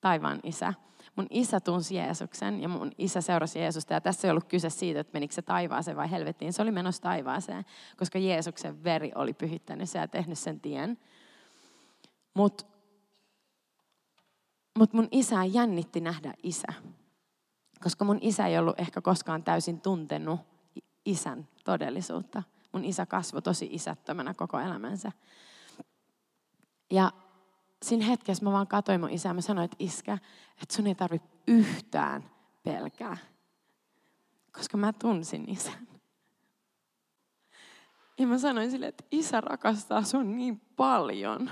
taivaan 0.00 0.40
isä 0.42 0.74
mun 1.16 1.26
isä 1.30 1.60
tunsi 1.60 1.94
Jeesuksen 1.94 2.60
ja 2.60 2.68
mun 2.68 2.92
isä 2.98 3.20
seurasi 3.20 3.58
Jeesusta. 3.58 3.94
Ja 3.94 4.00
tässä 4.00 4.28
ei 4.28 4.30
ollut 4.30 4.44
kyse 4.44 4.70
siitä, 4.70 5.00
että 5.00 5.12
menikö 5.12 5.34
se 5.34 5.42
taivaaseen 5.42 5.96
vai 5.96 6.10
helvettiin. 6.10 6.52
Se 6.52 6.62
oli 6.62 6.70
menossa 6.70 7.02
taivaaseen, 7.02 7.64
koska 7.96 8.18
Jeesuksen 8.18 8.84
veri 8.84 9.12
oli 9.14 9.32
pyhittänyt 9.32 9.90
se 9.90 9.98
ja 9.98 10.08
tehnyt 10.08 10.38
sen 10.38 10.60
tien. 10.60 10.98
Mutta 12.34 12.64
mut 14.78 14.92
mun 14.92 15.08
isä 15.10 15.44
jännitti 15.44 16.00
nähdä 16.00 16.34
isä. 16.42 16.68
Koska 17.82 18.04
mun 18.04 18.18
isä 18.20 18.46
ei 18.46 18.58
ollut 18.58 18.80
ehkä 18.80 19.00
koskaan 19.00 19.44
täysin 19.44 19.80
tuntenut 19.80 20.40
isän 21.04 21.48
todellisuutta. 21.64 22.42
Mun 22.72 22.84
isä 22.84 23.06
kasvoi 23.06 23.42
tosi 23.42 23.68
isättömänä 23.70 24.34
koko 24.34 24.60
elämänsä. 24.60 25.12
Ja 26.90 27.12
siinä 27.84 28.04
hetkessä 28.04 28.44
mä 28.44 28.52
vaan 28.52 28.66
katsoin 28.66 29.00
mun 29.00 29.10
isää. 29.10 29.34
Mä 29.34 29.40
sanoin, 29.40 29.64
että 29.64 29.76
iskä, 29.78 30.18
että 30.62 30.74
sun 30.74 30.86
ei 30.86 30.94
tarvitse 30.94 31.28
yhtään 31.48 32.30
pelkää. 32.62 33.16
Koska 34.52 34.76
mä 34.76 34.92
tunsin 34.92 35.44
isän. 35.48 35.88
Ja 38.18 38.26
mä 38.26 38.38
sanoin 38.38 38.70
sille, 38.70 38.86
että 38.86 39.04
isä 39.10 39.40
rakastaa 39.40 40.02
sun 40.02 40.36
niin 40.36 40.60
paljon, 40.76 41.50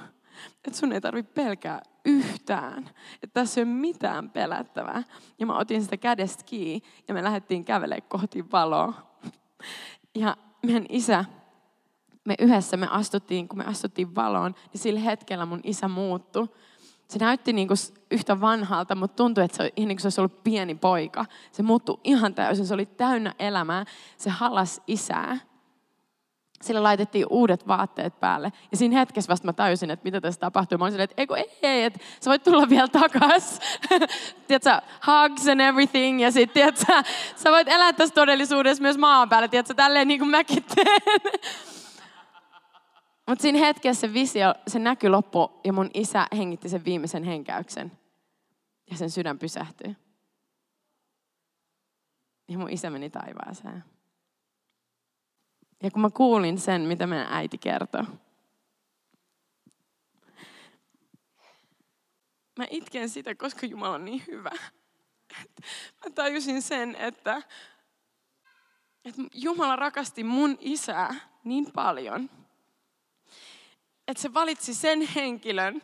että 0.65 0.79
sun 0.79 0.93
ei 0.93 1.01
tarvitse 1.01 1.33
pelkää 1.33 1.83
yhtään. 2.05 2.91
Että 3.23 3.41
tässä 3.41 3.61
ei 3.61 3.65
ole 3.65 3.73
mitään 3.73 4.31
pelättävää. 4.31 5.03
Ja 5.39 5.47
mä 5.47 5.59
otin 5.59 5.83
sitä 5.83 5.97
kädestä 5.97 6.45
kiinni 6.45 6.89
ja 7.09 7.15
me 7.15 7.25
lähdettiin 7.25 7.65
kävelemään 7.65 8.09
kohti 8.09 8.51
valoa. 8.53 8.95
Ja 10.15 10.37
meidän 10.67 10.87
isä 10.89 11.25
me 12.25 12.35
yhdessä 12.39 12.77
me 12.77 12.89
astuttiin, 12.91 13.49
kun 13.49 13.59
me 13.59 13.65
astuttiin 13.65 14.15
valoon, 14.15 14.55
niin 14.73 14.81
sillä 14.81 15.01
hetkellä 15.01 15.47
mun 15.47 15.61
isä 15.65 15.89
muuttui. 15.89 16.49
Se 17.09 17.19
näytti 17.19 17.53
niin 17.53 17.69
kuin 17.69 17.79
yhtä 18.11 18.41
vanhalta, 18.41 18.95
mutta 18.95 19.17
tuntui, 19.17 19.45
että 19.45 19.57
se, 19.57 19.73
niin 19.77 19.89
kuin 19.89 20.01
se 20.01 20.07
olisi 20.07 20.21
ollut 20.21 20.45
pieni 20.45 20.75
poika. 20.75 21.25
Se 21.53 21.63
muuttui 21.63 22.01
ihan 22.05 22.35
täysin, 22.35 22.67
se 22.67 22.75
oli 22.75 22.87
täynnä 22.87 23.35
elämää. 23.39 23.85
Se 24.17 24.31
halas 24.31 24.83
isää. 24.87 25.39
Sillä 26.63 26.83
laitettiin 26.83 27.27
uudet 27.31 27.69
vaatteet 27.69 28.21
päälle. 28.21 28.53
Ja 28.71 28.77
siinä 28.77 28.99
hetkessä 28.99 29.31
vasta 29.31 29.47
mä 29.47 29.53
tajusin, 29.53 29.91
että 29.91 30.05
mitä 30.05 30.21
tässä 30.21 30.41
tapahtuu. 30.41 30.79
Mä 30.79 30.85
olin 30.85 30.93
silleen, 30.93 31.05
että 31.05 31.23
eikö 31.23 31.37
ei, 31.37 31.59
ei, 31.63 31.85
että 31.85 31.99
sä 32.21 32.31
voit 32.31 32.43
tulla 32.43 32.69
vielä 32.69 32.89
takas. 32.89 33.61
tiedätkö, 34.49 34.81
hugs 35.07 35.49
and 35.49 35.61
everything. 35.61 36.23
Ja 36.23 36.31
sitten, 36.31 36.55
tiedätkö, 36.55 36.93
sä 37.37 37.51
voit 37.51 37.69
elää 37.69 37.93
tässä 37.93 38.15
todellisuudessa 38.15 38.83
myös 38.83 38.99
maan 38.99 39.29
päällä. 39.29 39.49
Tiedätkö, 39.49 39.75
tälleen 39.75 40.09
niin 40.09 40.21
kuin 40.21 40.31
mäkin 40.31 40.65
teen. 40.75 41.21
Mutta 43.27 43.43
siinä 43.43 43.59
hetkessä 43.59 44.01
se 44.01 44.13
visio, 44.13 44.55
se 44.67 44.79
näky 44.79 45.09
loppu 45.09 45.61
ja 45.65 45.73
mun 45.73 45.91
isä 45.95 46.27
hengitti 46.37 46.69
sen 46.69 46.85
viimeisen 46.85 47.25
henkäyksen. 47.25 47.93
Ja 48.91 48.97
sen 48.97 49.11
sydän 49.11 49.39
pysähtyi. 49.39 49.97
Ja 52.49 52.59
mun 52.59 52.71
isä 52.71 52.91
meni 52.91 53.11
taivaaseen. 53.11 53.85
Ja 55.83 55.91
kun 55.91 56.03
mä 56.03 56.11
kuulin 56.11 56.59
sen, 56.59 56.83
mitä 56.83 57.07
meidän 57.07 57.33
äiti 57.33 57.59
kertoi, 57.59 58.03
mä 62.59 62.67
itken 62.71 63.09
sitä, 63.09 63.35
koska 63.35 63.67
Jumala 63.67 63.95
on 63.95 64.05
niin 64.05 64.23
hyvä. 64.27 64.51
Mä 66.05 66.11
tajusin 66.15 66.63
sen, 66.63 66.97
että, 66.97 67.43
että 69.05 69.23
Jumala 69.35 69.77
rakasti 69.77 70.25
mun 70.25 70.57
isää 70.61 71.15
niin 71.45 71.73
paljon– 71.73 72.31
että 74.09 74.23
se 74.23 74.35
valitsi 74.35 74.75
sen 74.75 75.03
henkilön, 75.03 75.83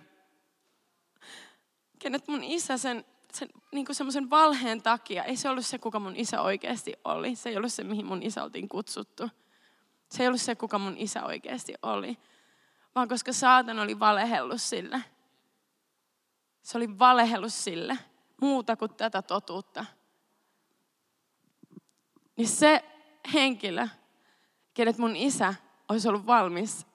kenet 1.98 2.28
mun 2.28 2.44
isä 2.44 2.78
sen 2.78 3.04
sen 3.35 3.48
niin 3.72 3.87
semmoisen 3.90 4.30
valheen 4.30 4.83
takia, 4.83 5.24
ei 5.24 5.37
se 5.37 5.48
ollut 5.48 5.66
se, 5.66 5.78
kuka 5.78 6.00
mun 6.00 6.16
isä 6.16 6.42
oikeasti 6.42 6.94
oli. 7.04 7.37
Se 7.37 7.48
ei 7.48 7.56
ollut 7.56 7.72
se, 7.72 7.85
mihin 7.85 8.06
mun 8.06 8.22
isä 8.22 8.44
oltiin 8.44 8.68
kutsuttu. 8.68 9.30
Se 10.11 10.22
ei 10.22 10.26
ollut 10.26 10.40
se, 10.40 10.54
kuka 10.54 10.78
mun 10.78 10.96
isä 10.96 11.24
oikeasti 11.24 11.74
oli. 11.83 12.18
Vaan 12.94 13.09
koska 13.09 13.33
saatan 13.33 13.78
oli 13.78 13.98
valehellut 13.98 14.62
sille. 14.62 15.04
Se 16.62 16.78
oli 16.78 16.98
valehellut 16.98 17.52
sille 17.52 17.98
muuta 18.40 18.76
kuin 18.76 18.94
tätä 18.94 19.22
totuutta. 19.22 19.85
Niin 22.37 22.48
se 22.48 22.85
henkilö, 23.33 23.88
kenet 24.74 24.98
mun 24.98 25.16
isä 25.16 25.54
olisi 25.88 26.09
ollut 26.09 26.26
valmis 26.26 26.87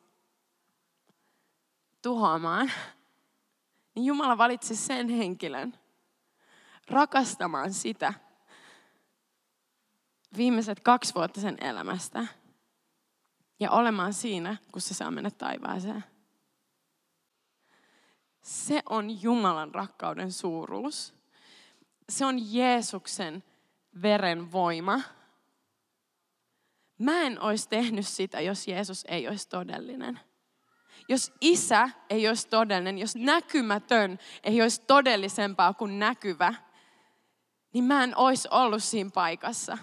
tuhoamaan, 2.05 2.71
niin 3.95 4.05
Jumala 4.05 4.37
valitsi 4.37 4.75
sen 4.75 5.09
henkilön 5.09 5.73
rakastamaan 6.89 7.73
sitä 7.73 8.13
viimeiset 10.37 10.79
kaksi 10.79 11.15
vuotta 11.15 11.41
sen 11.41 11.57
elämästä 11.63 12.27
ja 13.59 13.71
olemaan 13.71 14.13
siinä, 14.13 14.57
kun 14.71 14.81
se 14.81 14.93
saa 14.93 15.11
mennä 15.11 15.31
taivaaseen. 15.31 16.03
Se 18.41 18.83
on 18.89 19.21
Jumalan 19.21 19.75
rakkauden 19.75 20.31
suuruus. 20.31 21.13
Se 22.09 22.25
on 22.25 22.53
Jeesuksen 22.53 23.43
veren 24.01 24.51
voima. 24.51 25.01
Mä 26.99 27.21
en 27.21 27.41
olisi 27.41 27.69
tehnyt 27.69 28.07
sitä, 28.07 28.41
jos 28.41 28.67
Jeesus 28.67 29.05
ei 29.07 29.27
olisi 29.27 29.49
todellinen. 29.49 30.19
Jos 31.07 31.33
isä 31.41 31.89
ei 32.09 32.27
olisi 32.27 32.47
todellinen, 32.47 32.97
jos 32.97 33.15
näkymätön 33.15 34.19
ei 34.43 34.61
olisi 34.61 34.81
todellisempaa 34.87 35.73
kuin 35.73 35.99
näkyvä, 35.99 36.53
niin 37.73 37.83
mä 37.83 38.03
en 38.03 38.17
olisi 38.17 38.47
ollut 38.51 38.83
siinä 38.83 39.09
paikassa. 39.13 39.77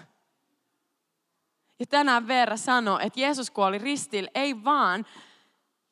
Ja 1.79 1.85
tänään 1.85 2.27
Veera 2.27 2.57
sanoi, 2.57 2.99
että 3.05 3.19
Jeesus 3.19 3.51
kuoli 3.51 3.77
ristillä 3.77 4.29
ei 4.35 4.63
vaan 4.63 5.05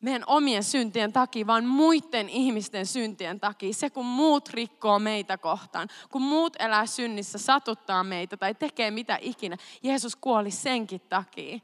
meidän 0.01 0.23
omien 0.27 0.63
syntien 0.63 1.13
takia, 1.13 1.47
vaan 1.47 1.65
muiden 1.65 2.29
ihmisten 2.29 2.85
syntien 2.85 3.39
takia. 3.39 3.73
Se, 3.73 3.89
kun 3.89 4.05
muut 4.05 4.49
rikkoo 4.49 4.99
meitä 4.99 5.37
kohtaan, 5.37 5.87
kun 6.11 6.21
muut 6.21 6.55
elää 6.59 6.85
synnissä, 6.85 7.37
satuttaa 7.37 8.03
meitä 8.03 8.37
tai 8.37 8.55
tekee 8.55 8.91
mitä 8.91 9.17
ikinä. 9.21 9.57
Jeesus 9.83 10.15
kuoli 10.15 10.51
senkin 10.51 11.01
takia. 11.01 11.59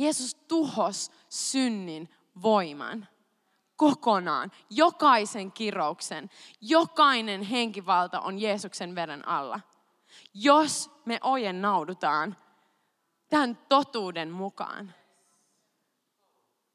Jeesus 0.00 0.34
tuhos 0.34 1.10
synnin 1.28 2.08
voiman 2.42 3.08
kokonaan, 3.76 4.52
jokaisen 4.70 5.52
kirouksen, 5.52 6.30
jokainen 6.60 7.42
henkivalta 7.42 8.20
on 8.20 8.38
Jeesuksen 8.38 8.94
veren 8.94 9.28
alla. 9.28 9.60
Jos 10.34 10.90
me 11.04 11.18
ojennaudutaan 11.22 12.36
tämän 13.28 13.58
totuuden 13.68 14.30
mukaan. 14.30 14.94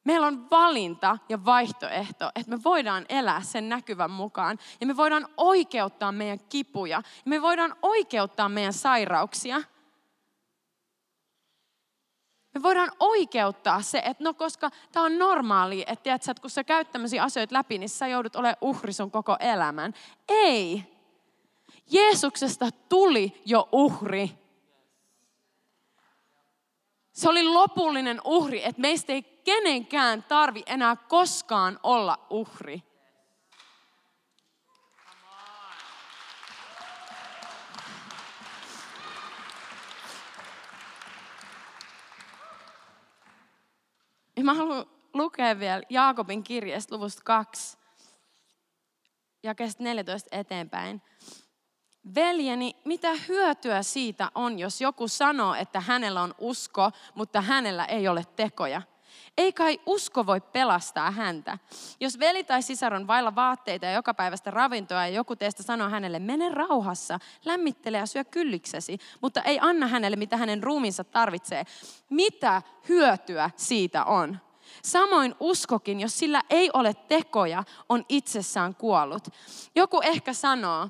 Meillä 0.04 0.28
on 0.28 0.50
valinta 0.50 1.18
ja 1.30 1.46
vaihtoehto, 1.46 2.32
että 2.36 2.52
me 2.52 2.64
voidaan 2.64 3.06
elää 3.10 3.42
sen 3.42 3.70
näkyvän 3.70 4.12
mukaan. 4.12 4.58
Ja 4.82 4.88
me 4.88 4.98
voidaan 4.98 5.28
oikeuttaa 5.38 6.12
meidän 6.12 6.40
kipuja. 6.50 6.98
Ja 6.98 7.30
me 7.30 7.42
voidaan 7.42 7.76
oikeuttaa 7.82 8.50
meidän 8.50 8.74
sairauksia– 8.74 9.62
me 12.56 12.64
voidaan 12.64 12.92
oikeuttaa 13.00 13.82
se, 13.82 14.02
että 14.06 14.24
no 14.24 14.34
koska 14.34 14.70
tämä 14.92 15.06
on 15.06 15.18
normaali, 15.18 15.82
että, 15.88 16.04
tiedätkö, 16.04 16.32
että 16.32 16.42
kun 16.42 16.50
sä 16.50 16.64
käyt 16.64 16.92
tämmöisiä 16.92 17.24
asioita 17.24 17.56
läpi, 17.56 17.78
niin 17.78 17.90
sä 17.90 18.08
joudut 18.08 18.36
olemaan 18.36 18.58
uhri 18.62 18.94
sun 18.94 19.12
koko 19.12 19.38
elämän. 19.40 19.94
Ei. 20.30 20.84
Jeesuksesta 21.92 22.70
tuli 22.90 23.42
jo 23.46 23.70
uhri. 23.72 24.32
Se 27.12 27.30
oli 27.30 27.44
lopullinen 27.44 28.22
uhri, 28.26 28.64
että 28.64 28.82
meistä 28.82 29.14
ei 29.14 29.22
kenenkään 29.22 30.24
tarvi 30.24 30.64
enää 30.66 30.96
koskaan 30.96 31.80
olla 31.84 32.20
uhri. 32.30 32.84
Ja 44.38 44.44
mä 44.44 44.54
haluan 44.54 44.86
lukea 45.14 45.60
vielä 45.60 45.82
Jaakobin 45.90 46.44
kirjasta 46.44 46.96
luvusta 46.96 47.22
2, 47.26 47.78
jakeesta 49.44 49.84
14 49.84 50.30
eteenpäin. 50.32 51.02
Veljeni, 52.16 52.76
mitä 52.86 53.10
hyötyä 53.28 53.84
siitä 53.84 54.32
on, 54.36 54.60
jos 54.60 54.82
joku 54.82 55.08
sanoo, 55.08 55.54
että 55.54 55.80
hänellä 55.80 56.22
on 56.22 56.36
usko, 56.38 56.92
mutta 57.16 57.42
hänellä 57.42 57.86
ei 57.86 58.08
ole 58.08 58.26
tekoja? 58.36 58.82
Ei 59.38 59.54
kai 59.54 59.80
usko 59.86 60.26
voi 60.26 60.42
pelastaa 60.42 61.12
häntä. 61.12 61.58
Jos 62.00 62.20
veli 62.20 62.44
tai 62.44 62.62
sisar 62.62 62.94
on 62.94 63.08
vailla 63.08 63.36
vaatteita 63.36 63.86
ja 63.86 63.92
joka 63.92 64.14
päivästä 64.14 64.52
ravintoa 64.52 65.08
ja 65.08 65.08
joku 65.08 65.36
teistä 65.36 65.64
sanoo 65.64 65.90
hänelle, 65.90 66.20
mene 66.20 66.50
rauhassa, 66.50 67.20
lämmittele 67.46 67.98
ja 67.98 68.06
syö 68.06 68.24
kylliksesi, 68.24 68.98
mutta 69.22 69.42
ei 69.42 69.60
anna 69.62 69.88
hänelle, 69.88 70.16
mitä 70.16 70.38
hänen 70.38 70.64
ruumiinsa 70.64 71.04
tarvitsee. 71.04 71.64
Mitä 72.10 72.62
hyötyä 72.90 73.50
siitä 73.56 74.06
on? 74.06 74.38
Samoin 74.84 75.36
uskokin, 75.40 76.00
jos 76.00 76.20
sillä 76.20 76.42
ei 76.50 76.70
ole 76.74 76.94
tekoja, 76.94 77.64
on 77.90 78.06
itsessään 78.10 78.76
kuollut. 78.76 79.28
Joku 79.76 80.02
ehkä 80.04 80.34
sanoo, 80.34 80.90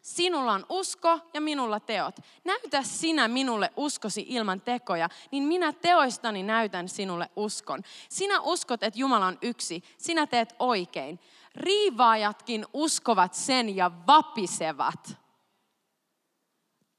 Sinulla 0.00 0.52
on 0.52 0.66
usko 0.68 1.20
ja 1.34 1.40
minulla 1.40 1.80
teot. 1.80 2.16
Näytä 2.44 2.82
sinä 2.82 3.28
minulle 3.28 3.70
uskosi 3.76 4.26
ilman 4.28 4.60
tekoja, 4.60 5.08
niin 5.30 5.42
minä 5.42 5.72
teoistani 5.72 6.42
näytän 6.42 6.88
sinulle 6.88 7.30
uskon. 7.36 7.82
Sinä 8.08 8.40
uskot, 8.40 8.82
että 8.82 9.00
Jumala 9.00 9.26
on 9.26 9.38
yksi. 9.42 9.82
Sinä 9.98 10.26
teet 10.26 10.54
oikein. 10.58 11.20
Riivaajatkin 11.54 12.66
uskovat 12.72 13.34
sen 13.34 13.76
ja 13.76 13.90
vapisevat. 14.06 15.18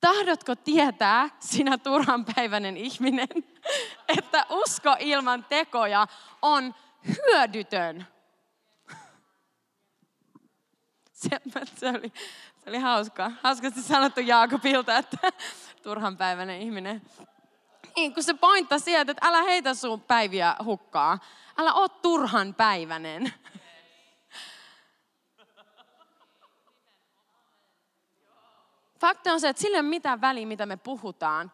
Tahdotko 0.02 0.56
tietää, 0.56 1.30
sinä 1.40 1.78
turhanpäiväinen 1.78 2.78
ihminen, 2.78 3.28
että 4.18 4.46
usko 4.50 4.96
ilman 5.00 5.46
tekoja 5.50 6.08
on 6.42 6.76
hyödytön? 7.08 8.08
Se, 11.14 11.30
se 11.76 11.90
oli 11.90 12.14
se 12.64 12.70
oli 12.70 12.80
hauska. 12.80 13.32
Hauskasti 13.44 13.82
sanottu 13.82 14.20
Jaakobilta, 14.20 14.98
että 14.98 15.18
turhanpäiväinen 15.84 16.62
ihminen. 16.62 17.02
Niin, 17.96 18.14
kun 18.14 18.24
se 18.24 18.34
pointta 18.34 18.80
sieltä, 18.80 19.12
että 19.12 19.28
älä 19.28 19.44
heitä 19.44 19.74
sun 19.74 20.02
päiviä 20.02 20.56
hukkaa. 20.64 21.20
Älä 21.58 21.74
oo 21.74 21.90
turhan 21.90 22.54
päiväinen. 22.54 23.34
Fakta 29.00 29.34
on 29.34 29.40
se, 29.42 29.50
että 29.50 29.62
sillä 29.62 29.76
ei 29.76 29.82
ole 29.82 29.90
mitään 29.90 30.22
väliä, 30.22 30.46
mitä 30.46 30.66
me 30.66 30.78
puhutaan. 30.78 31.52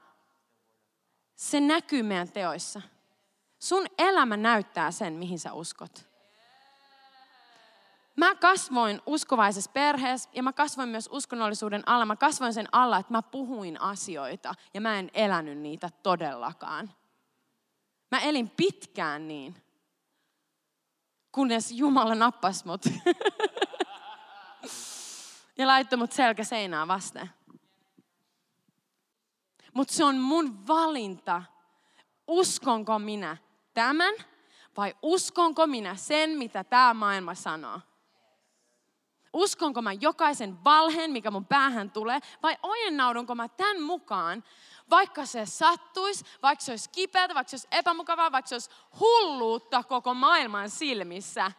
Se 1.36 1.60
näkyy 1.60 2.04
meidän 2.04 2.32
teoissa. 2.32 2.82
Sun 3.60 3.86
elämä 3.98 4.38
näyttää 4.38 4.92
sen, 4.92 5.14
mihin 5.14 5.40
sä 5.40 5.54
uskot. 5.54 6.15
Mä 8.16 8.36
kasvoin 8.36 9.02
uskovaisessa 9.06 9.72
perheessä 9.72 10.30
ja 10.34 10.44
mä 10.44 10.54
kasvoin 10.54 10.90
myös 10.90 11.10
uskonnollisuuden 11.12 11.84
alla. 11.86 12.06
Mä 12.06 12.16
kasvoin 12.16 12.54
sen 12.54 12.68
alla, 12.72 12.98
että 12.98 13.14
mä 13.14 13.22
puhuin 13.22 13.82
asioita 13.82 14.56
ja 14.74 14.82
mä 14.82 15.00
en 15.00 15.12
elänyt 15.14 15.58
niitä 15.58 15.90
todellakaan. 16.04 16.94
Mä 18.12 18.20
elin 18.20 18.50
pitkään 18.50 19.28
niin, 19.28 19.56
kunnes 21.32 21.72
Jumala 21.72 22.16
nappasi 22.16 22.68
mut 22.68 22.82
ja 25.58 25.68
laittoi 25.68 25.98
mut 25.98 26.12
selkä 26.12 26.44
seinään 26.44 26.88
vasten. 26.88 27.30
Mutta 29.74 29.94
se 29.94 30.04
on 30.04 30.18
mun 30.18 30.68
valinta. 30.68 31.44
Uskonko 32.28 33.00
minä 33.00 33.38
tämän 33.74 34.14
vai 34.78 34.96
uskonko 35.02 35.68
minä 35.68 35.96
sen, 35.96 36.30
mitä 36.30 36.64
tämä 36.64 36.94
maailma 36.94 37.36
sanoo? 37.36 37.82
Uskonko 39.36 39.82
mä 39.82 39.94
jokaisen 39.94 40.64
valheen, 40.64 41.12
mikä 41.12 41.32
mun 41.32 41.46
päähän 41.46 41.92
tulee, 41.92 42.20
vai 42.44 42.58
ojennaudunko 42.64 43.36
mä 43.36 43.48
tämän 43.48 43.82
mukaan, 43.82 44.44
vaikka 44.90 45.26
se 45.26 45.46
sattuisi, 45.46 46.26
vaikka 46.44 46.66
se 46.66 46.72
olisi 46.72 46.90
kipeätä, 46.90 47.36
vaikka 47.36 47.50
se 47.50 47.56
olisi 47.56 47.68
epämukavaa, 47.72 48.32
vaikka 48.32 48.50
se 48.50 48.56
olisi 48.56 48.70
hulluutta 49.00 49.84
koko 49.84 50.14
maailman 50.14 50.70
silmissä. 50.70 51.52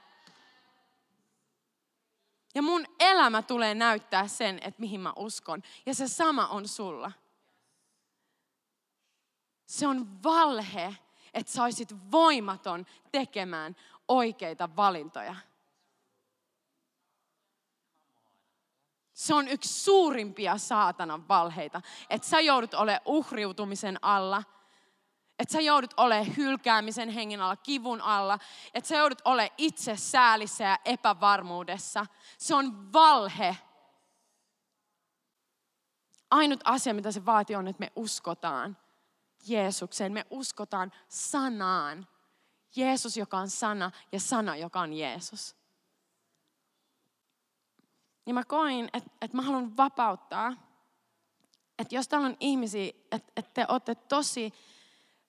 Ja 2.54 2.62
mun 2.62 2.86
elämä 3.00 3.42
tulee 3.42 3.74
näyttää 3.74 4.28
sen, 4.28 4.58
että 4.62 4.80
mihin 4.80 5.00
mä 5.00 5.12
uskon. 5.16 5.62
Ja 5.86 5.94
se 5.94 6.08
sama 6.08 6.46
on 6.46 6.68
sulla. 6.68 7.12
Se 9.66 9.86
on 9.86 10.22
valhe, 10.22 10.96
että 11.34 11.52
sä 11.52 11.62
voimaton 12.12 12.86
tekemään 13.12 13.76
oikeita 14.08 14.76
valintoja. 14.76 15.36
Se 19.16 19.34
on 19.34 19.48
yksi 19.48 19.82
suurimpia 19.84 20.58
saatanan 20.58 21.28
valheita, 21.28 21.82
että 22.10 22.28
sä 22.28 22.40
joudut 22.40 22.74
olemaan 22.74 23.02
uhriutumisen 23.04 23.98
alla– 24.02 24.42
että 25.38 25.52
sä 25.52 25.60
joudut 25.60 25.94
olemaan 25.96 26.36
hylkäämisen 26.36 27.08
hengen 27.08 27.40
alla, 27.40 27.56
kivun 27.56 28.00
alla. 28.00 28.38
Että 28.74 28.88
sä 28.88 28.96
joudut 28.96 29.22
olemaan 29.24 29.54
itse 29.58 29.96
säälissä 29.96 30.64
ja 30.64 30.78
epävarmuudessa. 30.84 32.06
Se 32.38 32.54
on 32.54 32.92
valhe. 32.92 33.56
Ainut 36.30 36.60
asia, 36.64 36.94
mitä 36.94 37.12
se 37.12 37.26
vaatii, 37.26 37.56
on, 37.56 37.68
että 37.68 37.80
me 37.80 37.92
uskotaan 37.96 38.76
Jeesukseen. 39.46 40.12
Me 40.12 40.26
uskotaan 40.30 40.92
sanaan. 41.08 42.06
Jeesus, 42.76 43.16
joka 43.16 43.38
on 43.38 43.50
sana, 43.50 43.90
ja 44.12 44.20
sana, 44.20 44.56
joka 44.56 44.80
on 44.80 44.92
Jeesus. 44.92 45.56
Ja 48.26 48.34
mä 48.34 48.44
koin, 48.44 48.88
että, 48.92 49.10
että 49.22 49.36
mä 49.36 49.42
haluan 49.42 49.76
vapauttaa. 49.76 50.52
Että 51.78 51.94
jos 51.94 52.08
täällä 52.08 52.26
on 52.26 52.36
ihmisiä, 52.40 52.92
että, 53.12 53.32
että 53.36 53.50
te 53.54 53.66
olette 53.68 53.94
tosi 53.94 54.52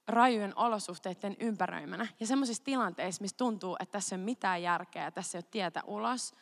rajujen 0.07 0.57
olosuhteiden 0.57 1.35
ympäröimänä. 1.39 2.07
Ja 2.19 2.27
semmoisissa 2.27 2.63
tilanteissa, 2.63 3.21
missä 3.21 3.37
tuntuu, 3.37 3.77
että 3.79 3.91
tässä 3.91 4.15
ei 4.15 4.19
ole 4.19 4.25
mitään 4.25 4.61
järkeä 4.61 5.11
tässä 5.11 5.37
ei 5.37 5.39
ole 5.39 5.47
tietä 5.51 5.83
ulos. 5.85 6.33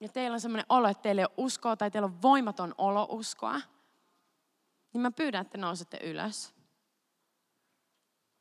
Ja 0.00 0.08
teillä 0.08 0.34
on 0.34 0.40
semmoinen 0.40 0.66
olo, 0.68 0.88
että 0.88 1.02
teillä 1.02 1.20
ei 1.20 1.26
ole 1.26 1.34
uskoa 1.36 1.76
tai 1.76 1.90
teillä 1.90 2.06
on 2.06 2.22
voimaton 2.22 2.74
olo 2.78 3.06
uskoa. 3.10 3.60
Niin 4.92 5.00
mä 5.00 5.10
pyydän, 5.10 5.40
että 5.42 5.58
nousette 5.58 5.98
ylös. 6.02 6.54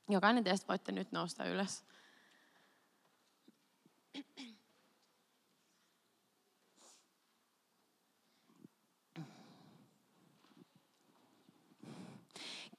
Jokainen 0.09 0.43
teistä 0.43 0.67
voitte 0.67 0.91
nyt 0.91 1.11
nousta 1.11 1.45
ylös. 1.45 1.83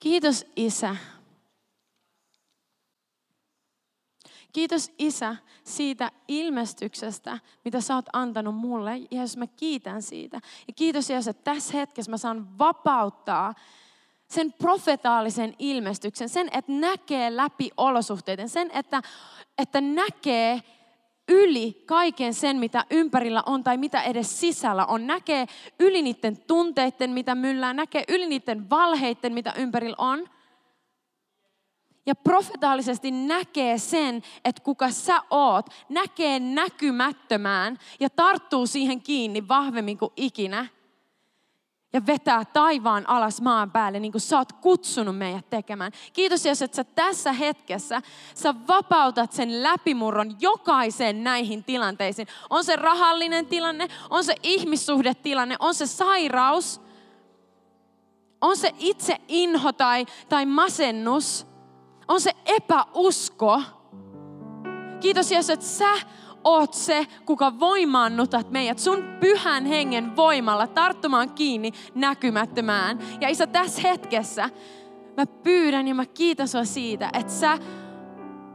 Kiitos 0.03 0.47
Isä. 0.57 0.97
Kiitos 4.53 4.93
Isä 4.99 5.37
siitä 5.65 6.11
ilmestyksestä, 6.29 7.39
mitä 7.65 7.81
sä 7.81 7.95
oot 7.95 8.05
antanut 8.13 8.55
mulle. 8.55 8.93
Jeesus, 9.11 9.37
mä 9.37 9.47
kiitän 9.47 10.03
siitä. 10.03 10.41
Ja 10.67 10.73
kiitos 10.77 11.11
Jeesus, 11.11 11.29
että 11.29 11.55
tässä 11.55 11.73
hetkessä 11.73 12.11
mä 12.11 12.17
saan 12.17 12.59
vapauttaa 12.59 13.55
sen 14.29 14.53
profetaalisen 14.53 15.55
ilmestyksen, 15.59 16.29
sen, 16.29 16.49
että 16.53 16.73
näkee 16.73 17.37
läpi 17.37 17.71
olosuhteiden, 17.77 18.49
sen, 18.49 18.71
että, 18.71 19.03
että 19.59 19.81
näkee 19.81 20.63
yli 21.29 21.83
kaiken 21.87 22.35
sen, 22.35 22.57
mitä 22.57 22.85
ympärillä 22.91 23.43
on 23.47 23.65
tai 23.65 23.77
mitä 23.77 24.03
edes 24.03 24.41
sisällä 24.41 24.87
on. 24.87 25.07
Näkee 25.07 25.47
yli 25.81 26.03
niiden 26.03 26.37
tunteiden, 26.47 27.11
mitä 27.11 27.35
myllää, 27.35 27.73
näkee 27.73 28.05
yli 28.09 28.27
niiden 28.27 28.71
valheiden, 28.71 29.35
mitä 29.35 29.53
ympärillä 29.57 29.97
on. 29.99 30.29
Ja 32.07 32.15
profetaalisesti 32.15 33.11
näkee 33.11 33.79
sen, 33.79 34.23
että 34.45 34.63
kuka 34.63 34.91
sä 34.91 35.23
oot, 35.31 35.67
näkee 35.89 36.41
näkymättömään 36.41 37.79
ja 38.01 38.11
tarttuu 38.11 38.67
siihen 38.67 39.03
kiinni 39.03 39.49
vahvemmin 39.49 39.99
kuin 39.99 40.13
ikinä– 40.17 40.67
ja 41.93 42.07
vetää 42.07 42.45
taivaan 42.45 43.09
alas 43.09 43.41
maan 43.41 43.71
päälle, 43.71 44.01
niin 44.01 44.13
kuin 44.13 44.23
sä 44.23 44.39
oot 44.39 44.53
kutsunut 44.53 45.19
meidät 45.19 45.51
tekemään. 45.51 45.93
Kiitos 46.13 46.47
Jeesus, 46.47 46.63
että 46.63 46.77
sä 46.77 46.85
tässä 46.85 47.33
hetkessä, 47.33 48.03
sä 48.35 48.55
vapautat 48.69 49.33
sen 49.33 49.63
läpimurron 49.63 50.37
jokaisen 50.41 51.25
näihin 51.25 51.65
tilanteisiin. 51.65 52.29
On 52.51 52.65
se 52.65 52.77
rahallinen 52.77 53.47
tilanne, 53.47 53.89
on 54.11 54.25
se 54.25 54.35
ihmissuhdetilanne, 54.43 55.57
on 55.61 55.75
se 55.75 55.87
sairaus, 55.87 56.81
on 58.41 58.57
se 58.57 58.75
itse 58.79 59.17
inho 59.29 59.73
tai, 59.73 60.07
tai 60.29 60.47
masennus, 60.47 61.47
on 62.09 62.21
se 62.21 62.33
epäusko. 62.45 63.63
Kiitos 65.01 65.31
Jeesus, 65.33 65.51
että 65.51 65.67
sä 65.67 65.95
oot 66.45 66.75
se, 66.75 67.07
kuka 67.27 67.61
voimaannutat 67.61 68.51
meidät 68.51 68.79
sun 68.79 69.05
pyhän 69.21 69.67
hengen 69.67 70.17
voimalla 70.17 70.67
tarttumaan 70.67 71.31
kiinni 71.31 71.73
näkymättömään. 71.95 72.99
Ja 73.21 73.29
Isä, 73.29 73.47
tässä 73.47 73.83
hetkessä 73.89 74.51
mä 75.17 75.27
pyydän 75.27 75.89
ja 75.89 75.95
mä 75.95 76.07
kiitän 76.07 76.49
sua 76.49 76.65
siitä, 76.65 77.11
että 77.13 77.33
sä 77.33 77.59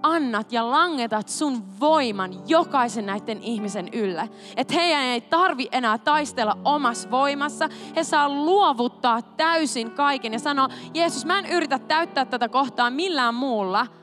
annat 0.03 0.51
ja 0.51 0.71
langetat 0.71 1.29
sun 1.29 1.79
voiman 1.79 2.31
jokaisen 2.47 3.05
näiden 3.05 3.43
ihmisen 3.43 3.89
ylle. 3.93 4.29
Että 4.57 4.73
heidän 4.73 5.03
ei 5.03 5.21
tarvi 5.21 5.67
enää 5.71 5.97
taistella 5.97 6.57
omassa 6.65 7.11
voimassa. 7.11 7.69
He 7.95 8.03
saa 8.03 8.29
luovuttaa 8.29 9.21
täysin 9.21 9.91
kaiken 9.91 10.33
ja 10.33 10.39
sanoa, 10.39 10.69
Jeesus, 10.93 11.25
mä 11.25 11.39
en 11.39 11.45
yritä 11.45 11.79
täyttää 11.79 12.25
tätä 12.25 12.49
kohtaa 12.49 12.89
millään 12.89 13.35
muulla– 13.35 13.87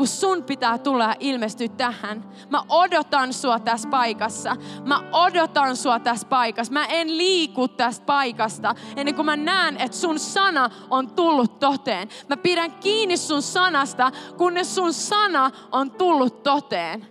kun 0.00 0.06
sun 0.06 0.42
pitää 0.42 0.78
tulla 0.78 1.04
ja 1.04 1.14
ilmestyä 1.20 1.68
tähän. 1.68 2.24
Mä 2.50 2.62
odotan 2.68 3.32
sua 3.32 3.58
tässä 3.58 3.88
paikassa. 3.88 4.56
Mä 4.84 5.02
odotan 5.12 5.76
sua 5.76 5.98
tässä 5.98 6.28
paikassa. 6.28 6.72
Mä 6.72 6.86
en 6.86 7.18
liiku 7.18 7.68
tästä 7.68 8.06
paikasta 8.06 8.74
ennen 8.96 9.14
kuin 9.14 9.26
mä 9.26 9.36
näen, 9.36 9.76
että 9.76 9.96
sun 9.96 10.18
sana 10.18 10.70
on 10.90 11.10
tullut 11.10 11.58
toteen. 11.58 12.08
Mä 12.28 12.36
pidän 12.36 12.70
kiinni 12.70 13.16
sun 13.16 13.42
sanasta, 13.42 14.12
kunnes 14.36 14.74
sun 14.74 14.92
sana 14.92 15.50
on 15.72 15.90
tullut 15.90 16.42
toteen. 16.42 17.06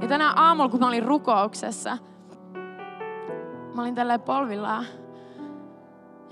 Ja 0.00 0.08
tänä 0.08 0.32
aamulla, 0.32 0.70
kun 0.70 0.80
mä 0.80 0.88
olin 0.88 1.02
rukouksessa, 1.02 1.98
Mä 3.74 3.82
olin 3.82 3.94
tälleen 3.94 4.20
polvillaan. 4.20 4.84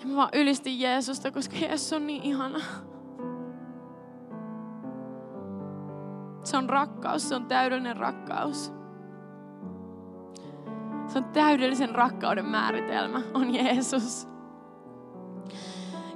Ja 0.01 0.07
mä 0.07 0.17
vaan 0.17 0.29
ylistin 0.33 0.81
Jeesusta, 0.81 1.31
koska 1.31 1.57
Jeesus 1.57 1.93
on 1.93 2.07
niin 2.07 2.23
ihana. 2.23 2.59
Se 6.45 6.57
on 6.57 6.71
rakkaus, 6.71 7.29
se 7.29 7.35
on 7.35 7.47
täydellinen 7.47 7.97
rakkaus. 7.97 8.73
Se 11.07 11.19
on 11.19 11.25
täydellisen 11.25 11.95
rakkauden 11.95 12.47
määritelmä, 12.47 13.21
on 13.35 13.55
Jeesus. 13.55 14.29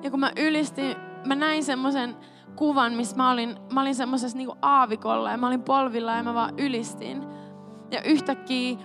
Ja 0.03 0.11
kun 0.11 0.21
mä 0.21 0.33
ylistin, 0.37 0.97
mä 1.27 1.35
näin 1.35 1.65
semmoisen 1.65 2.17
kuvan, 2.57 2.93
missä 2.93 3.17
mä 3.17 3.31
olin, 3.31 3.57
mä 3.73 3.81
olin 3.81 3.95
semmoisessa 3.95 4.39
niinku 4.39 4.57
aavikolla 4.63 5.31
ja 5.31 5.37
mä 5.37 5.47
olin 5.47 5.63
polvilla 5.63 6.17
ja 6.17 6.23
mä 6.23 6.35
vaan 6.35 6.55
ylistin. 6.59 7.25
Ja 7.91 8.03
yhtäkkiä 8.03 8.79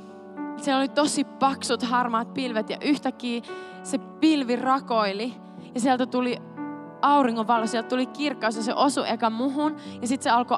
siellä 0.63 0.79
oli 0.79 0.89
tosi 0.89 1.23
paksut 1.23 1.83
harmaat 1.83 2.33
pilvet 2.33 2.69
ja 2.69 2.77
yhtäkkiä 2.81 3.41
se 3.83 3.97
pilvi 3.97 4.55
rakoili 4.55 5.33
ja 5.75 5.79
sieltä 5.79 6.05
tuli 6.05 6.37
auringonvalo, 7.01 7.67
sieltä 7.67 7.89
tuli 7.89 8.05
kirkkaus 8.05 8.55
ja 8.55 8.63
se 8.63 8.73
osui 8.73 9.09
eka 9.09 9.29
muhun 9.29 9.75
ja 10.01 10.07
sitten 10.07 10.23
se 10.23 10.29
alkoi 10.29 10.57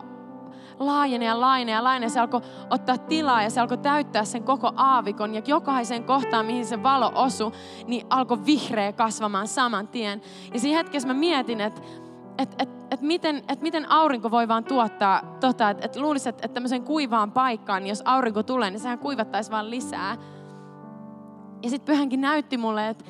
laajene 0.79 1.25
ja 1.25 1.41
laajene 1.41 1.71
ja 1.71 1.83
laajene. 1.83 2.09
Se 2.09 2.19
alkoi 2.19 2.41
ottaa 2.69 2.97
tilaa 2.97 3.43
ja 3.43 3.49
se 3.49 3.61
alkoi 3.61 3.77
täyttää 3.77 4.25
sen 4.25 4.43
koko 4.43 4.71
aavikon. 4.75 5.35
Ja 5.35 5.41
jokaisen 5.47 6.03
kohtaan, 6.03 6.45
mihin 6.45 6.65
se 6.65 6.83
valo 6.83 7.11
osui, 7.15 7.51
niin 7.87 8.07
alkoi 8.09 8.45
vihreä 8.45 8.93
kasvamaan 8.93 9.47
saman 9.47 9.87
tien. 9.87 10.21
Ja 10.53 10.59
siinä 10.59 10.77
hetkessä 10.77 11.07
mä 11.07 11.13
mietin, 11.13 11.61
että 11.61 11.81
että 12.37 12.55
et, 12.59 12.80
et 12.91 13.01
miten, 13.01 13.43
et 13.47 13.61
miten 13.61 13.91
aurinko 13.91 14.31
voi 14.31 14.47
vaan 14.47 14.63
tuottaa 14.63 15.37
tota, 15.39 15.69
että 15.69 15.85
et 15.85 15.95
luulisi, 15.95 16.29
että 16.29 16.45
et 16.45 16.53
tämmöiseen 16.53 16.83
kuivaan 16.83 17.31
paikkaan, 17.31 17.87
jos 17.87 18.01
aurinko 18.05 18.43
tulee, 18.43 18.71
niin 18.71 18.79
sehän 18.79 18.99
kuivattaisi 18.99 19.51
vaan 19.51 19.69
lisää. 19.69 20.17
Ja 21.63 21.69
sitten 21.69 21.93
pyhänkin 21.93 22.21
näytti 22.21 22.57
mulle, 22.57 22.89
että 22.89 23.05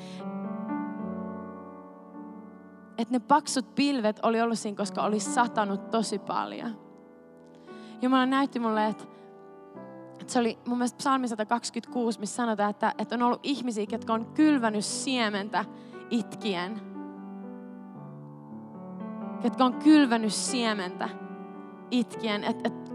et 2.98 3.10
ne 3.10 3.20
paksut 3.20 3.76
pilvet 3.76 4.20
oli 4.24 4.42
ollut 4.42 4.60
siinä, 4.60 4.78
koska 4.78 5.04
oli 5.04 5.20
satanut 5.20 5.90
tosi 5.90 6.20
paljon. 6.20 6.78
Jumala 8.02 8.26
näytti 8.26 8.60
mulle, 8.60 8.88
että 8.88 9.06
se 10.28 10.40
oli 10.40 10.58
mun 10.68 10.78
mielestä 10.78 10.98
psalmi 10.98 11.28
126, 11.28 12.20
missä 12.20 12.36
sanotaan, 12.36 12.70
että, 12.70 12.94
että 12.98 13.16
on 13.16 13.22
ollut 13.22 13.40
ihmisiä, 13.44 13.86
jotka 13.92 14.14
on 14.14 14.26
kylvänyt 14.26 14.86
siementä 14.86 15.66
itkien– 16.10 16.82
ketkä 19.42 19.66
on 19.66 19.74
kylvänyt 19.74 20.34
siementä 20.34 21.10
itkien, 21.92 22.44
että 22.44 22.68
et 22.68 22.92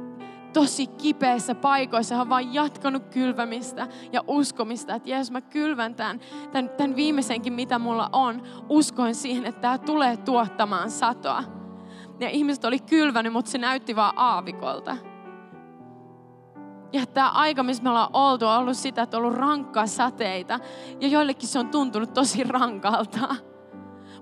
tosi 0.52 0.86
kipeissä 0.86 1.54
paikoissa 1.54 2.14
hän 2.14 2.22
on 2.22 2.28
vaan 2.28 2.54
jatkanut 2.54 3.02
kylvämistä 3.10 3.88
ja 4.12 4.20
uskomista, 4.26 4.94
että 4.94 5.10
Jeesus 5.10 5.30
mä 5.30 5.40
kylvän 5.40 5.94
tämän, 5.94 6.20
tämän, 6.52 6.68
tämän 6.68 6.96
viimeisenkin 6.96 7.52
mitä 7.52 7.78
mulla 7.78 8.08
on, 8.12 8.42
uskoin 8.68 9.14
siihen, 9.14 9.46
että 9.46 9.60
tämä 9.60 9.78
tulee 9.78 10.16
tuottamaan 10.16 10.90
satoa. 10.90 11.44
Ja 12.20 12.28
ihmiset 12.30 12.64
oli 12.64 12.78
kylvänyt, 12.78 13.32
mutta 13.32 13.50
se 13.50 13.58
näytti 13.58 13.96
vaan 13.96 14.12
aavikolta. 14.16 14.96
Ja 16.92 17.06
tämä 17.06 17.30
aika, 17.30 17.62
missä 17.62 17.82
me 17.82 17.88
ollaan 17.88 18.10
oltu, 18.12 18.46
on 18.46 18.56
ollut 18.56 18.76
sitä, 18.76 19.02
että 19.02 19.16
on 19.16 19.22
ollut 19.22 19.38
rankkaa 19.38 19.86
sateita. 19.86 20.60
Ja 21.00 21.08
joillekin 21.08 21.48
se 21.48 21.58
on 21.58 21.68
tuntunut 21.68 22.14
tosi 22.14 22.44
rankalta. 22.44 23.36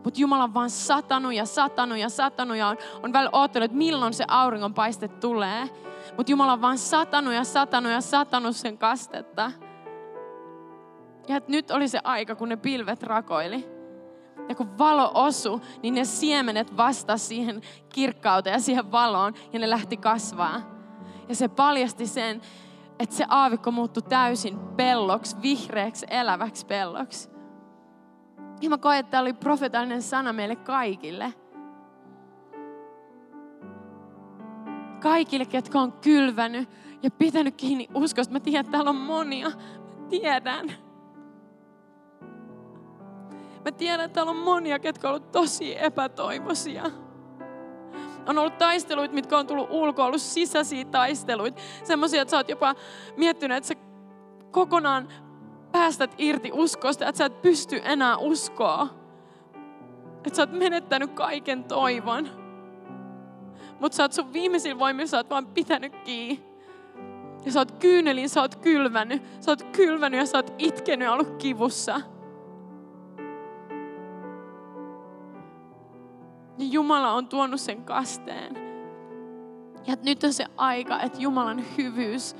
Mutta 0.04 0.20
Jumala 0.20 0.44
on 0.44 0.54
vaan 0.54 0.70
satanut 0.70 1.34
ja 1.34 1.44
satanut 1.44 1.98
ja 1.98 2.08
satanut 2.08 2.56
ja 2.56 2.68
on, 2.68 2.76
on 3.02 3.12
välillä 3.12 3.30
oottanut, 3.32 3.64
että 3.64 3.76
milloin 3.76 4.14
se 4.14 4.24
auringonpaiste 4.28 5.08
tulee. 5.08 5.68
Mutta 6.16 6.32
Jumala 6.32 6.52
on 6.52 6.62
vaan 6.62 6.78
satanut 6.78 7.34
ja 7.34 7.44
satanut 7.44 7.92
ja 7.92 8.00
satanut 8.00 8.56
sen 8.56 8.78
kastetta. 8.78 9.52
Ja 11.28 11.36
että 11.36 11.50
nyt 11.50 11.70
oli 11.70 11.88
se 11.88 12.00
aika, 12.04 12.34
kun 12.34 12.48
ne 12.48 12.56
pilvet 12.56 13.02
rakoili. 13.02 13.68
Ja 14.48 14.54
kun 14.54 14.78
valo 14.78 15.10
osu, 15.14 15.60
niin 15.82 15.94
ne 15.94 16.04
siemenet 16.04 16.76
vastasi 16.76 17.26
siihen 17.26 17.60
kirkkauteen 17.88 18.54
ja 18.54 18.60
siihen 18.60 18.92
valoon 18.92 19.34
ja 19.52 19.58
ne 19.58 19.70
lähti 19.70 19.96
kasvaa. 19.96 20.60
Ja 21.28 21.34
se 21.34 21.48
paljasti 21.48 22.06
sen, 22.06 22.40
että 22.98 23.16
se 23.16 23.24
aavikko 23.28 23.70
muuttui 23.70 24.02
täysin 24.02 24.58
pelloksi, 24.58 25.36
vihreäksi, 25.42 26.06
eläväksi 26.10 26.66
pelloksi. 26.66 27.33
Ja 28.60 28.70
mä 28.70 28.78
koen, 28.78 28.98
että 28.98 29.10
tämä 29.10 29.20
oli 29.20 29.32
profetaalinen 29.32 30.02
sana 30.02 30.32
meille 30.32 30.56
kaikille. 30.56 31.34
Kaikille, 35.00 35.44
ketkä 35.44 35.80
on 35.80 35.92
kylvänyt 35.92 36.68
ja 37.02 37.10
pitänyt 37.10 37.54
kiinni 37.56 37.88
uskosta. 37.94 38.32
Mä 38.32 38.40
tiedän, 38.40 38.60
että 38.60 38.72
täällä 38.72 38.90
on 38.90 38.96
monia. 38.96 39.48
Mä 39.48 40.08
tiedän. 40.08 40.72
Mä 43.64 43.72
tiedän, 43.72 44.04
että 44.04 44.14
täällä 44.14 44.30
on 44.30 44.36
monia, 44.36 44.78
ketkä 44.78 45.08
on 45.08 45.14
ollut 45.14 45.32
tosi 45.32 45.84
epätoivoisia. 45.84 46.84
On 48.28 48.38
ollut 48.38 48.58
taisteluita, 48.58 49.14
mitkä 49.14 49.38
on 49.38 49.46
tullut 49.46 49.70
ulkoa, 49.70 50.06
ollut 50.06 50.20
sisäisiä 50.20 50.84
taisteluita. 50.84 51.60
Semmoisia, 51.84 52.22
että 52.22 52.30
sä 52.30 52.36
oot 52.36 52.48
jopa 52.48 52.74
miettinyt, 53.16 53.56
että 53.56 53.68
sä 53.68 53.74
kokonaan 54.50 55.08
päästät 55.74 56.14
irti 56.18 56.50
uskosta, 56.52 57.08
että 57.08 57.18
sä 57.18 57.24
et 57.24 57.42
pysty 57.42 57.80
enää 57.84 58.16
uskoa. 58.16 58.88
Että 60.16 60.36
sä 60.36 60.42
oot 60.42 60.52
menettänyt 60.52 61.10
kaiken 61.10 61.64
toivon. 61.64 62.28
Mutta 63.80 63.96
sä 63.96 64.02
oot 64.02 64.12
sun 64.12 64.32
viimeisin 64.32 64.78
voimilla, 64.78 65.06
sä 65.06 65.16
oot 65.16 65.30
vaan 65.30 65.46
pitänyt 65.46 65.96
kiinni. 65.96 66.44
Ja 67.44 67.52
sä 67.52 67.58
oot 67.58 67.72
kyynelin, 67.72 68.28
sä 68.28 68.40
oot 68.40 68.56
kylvänyt. 68.56 69.22
Sä 69.40 69.50
oot 69.50 69.62
kylvänyt 69.62 70.20
ja 70.20 70.26
sä 70.26 70.38
oot 70.38 70.54
itkenyt 70.58 71.06
ja 71.06 71.12
ollut 71.12 71.36
kivussa. 71.38 72.00
Ja 76.58 76.64
Jumala 76.70 77.12
on 77.12 77.28
tuonut 77.28 77.60
sen 77.60 77.84
kasteen. 77.84 78.54
Ja 79.86 79.96
nyt 80.04 80.24
on 80.24 80.32
se 80.32 80.46
aika, 80.56 81.00
että 81.00 81.18
Jumalan 81.20 81.64
hyvyys 81.78 82.36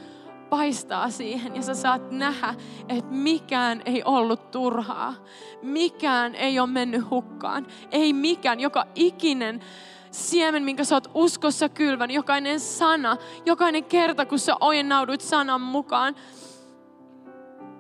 paistaa 0.50 1.10
siihen 1.10 1.56
ja 1.56 1.62
sä 1.62 1.74
saat 1.74 2.10
nähdä, 2.10 2.54
että 2.88 3.10
mikään 3.10 3.82
ei 3.84 4.02
ollut 4.04 4.50
turhaa. 4.50 5.14
Mikään 5.62 6.34
ei 6.34 6.60
ole 6.60 6.70
mennyt 6.70 7.10
hukkaan. 7.10 7.66
Ei 7.90 8.12
mikään, 8.12 8.60
joka 8.60 8.86
ikinen 8.94 9.60
siemen, 10.10 10.62
minkä 10.62 10.84
sä 10.84 10.96
oot 10.96 11.10
uskossa 11.14 11.68
kylvän, 11.68 12.10
jokainen 12.10 12.60
sana, 12.60 13.16
jokainen 13.46 13.84
kerta, 13.84 14.26
kun 14.26 14.38
sä 14.38 14.56
ojennaudut 14.60 15.20
sanan 15.20 15.60
mukaan, 15.60 16.14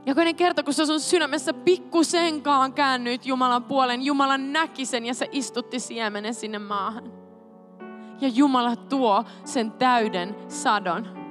Jokainen 0.06 0.36
kerta, 0.36 0.62
kun 0.62 0.74
sä 0.74 0.86
sun 0.86 1.00
sydämessä 1.00 1.52
pikkusenkaan 1.52 2.72
käännyit 2.72 3.26
Jumalan 3.26 3.64
puolen, 3.64 4.02
Jumala 4.02 4.38
näki 4.38 4.86
sen 4.86 5.06
ja 5.06 5.14
se 5.14 5.28
istutti 5.32 5.80
siemenen 5.80 6.34
sinne 6.34 6.58
maahan. 6.58 7.12
Ja 8.20 8.28
Jumala 8.28 8.76
tuo 8.76 9.24
sen 9.44 9.72
täyden 9.72 10.36
sadon. 10.48 11.23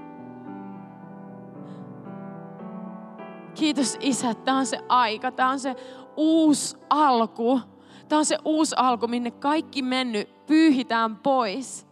Kiitos 3.55 3.97
Isä, 3.99 4.33
tämä 4.33 4.57
on 4.57 4.65
se 4.65 4.79
aika, 4.89 5.31
tämä 5.31 5.49
on 5.49 5.59
se 5.59 5.75
uusi 6.17 6.77
alku. 6.89 7.59
Tämä 8.09 8.19
on 8.19 8.25
se 8.25 8.37
uusi 8.45 8.75
alku, 8.77 9.07
minne 9.07 9.31
kaikki 9.31 9.81
mennyt 9.81 10.45
pyyhitään 10.45 11.15
pois. 11.15 11.87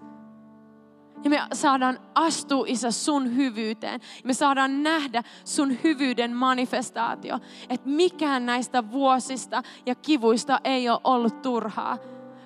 Ja 1.24 1.30
me 1.30 1.41
saadaan 1.54 2.00
astua, 2.15 2.65
Isä, 2.67 2.91
sun 2.91 3.36
hyvyyteen. 3.36 4.00
Me 4.24 4.34
saadaan 4.34 4.84
nähdä 4.84 5.24
sun 5.45 5.78
hyvyyden 5.84 6.36
manifestaatio. 6.36 7.39
Että 7.69 7.89
mikään 7.89 8.45
näistä 8.45 8.91
vuosista 8.91 9.63
ja 9.86 9.95
kivuista 9.95 10.60
ei 10.63 10.89
ole 10.89 11.02
ollut 11.04 11.41
turhaa. 11.41 11.97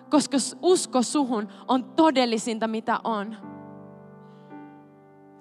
Koska 0.09 0.37
usko 0.61 1.01
suhun 1.01 1.47
on 1.67 1.83
todellisinta, 1.83 2.67
mitä 2.67 2.99
on. 3.03 3.54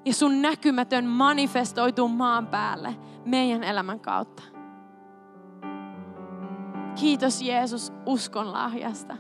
Ja 0.05 0.15
sun 0.15 0.43
näkymätön 0.43 1.05
manifestoituu 1.05 2.09
maan 2.09 2.47
päälle 2.47 2.97
meidän 3.25 3.65
elämän 3.65 4.01
kautta. 4.01 4.43
Kiitos 7.01 7.43
Jeesus 7.43 7.93
uskon 8.07 8.53
lahjasta. 8.53 9.17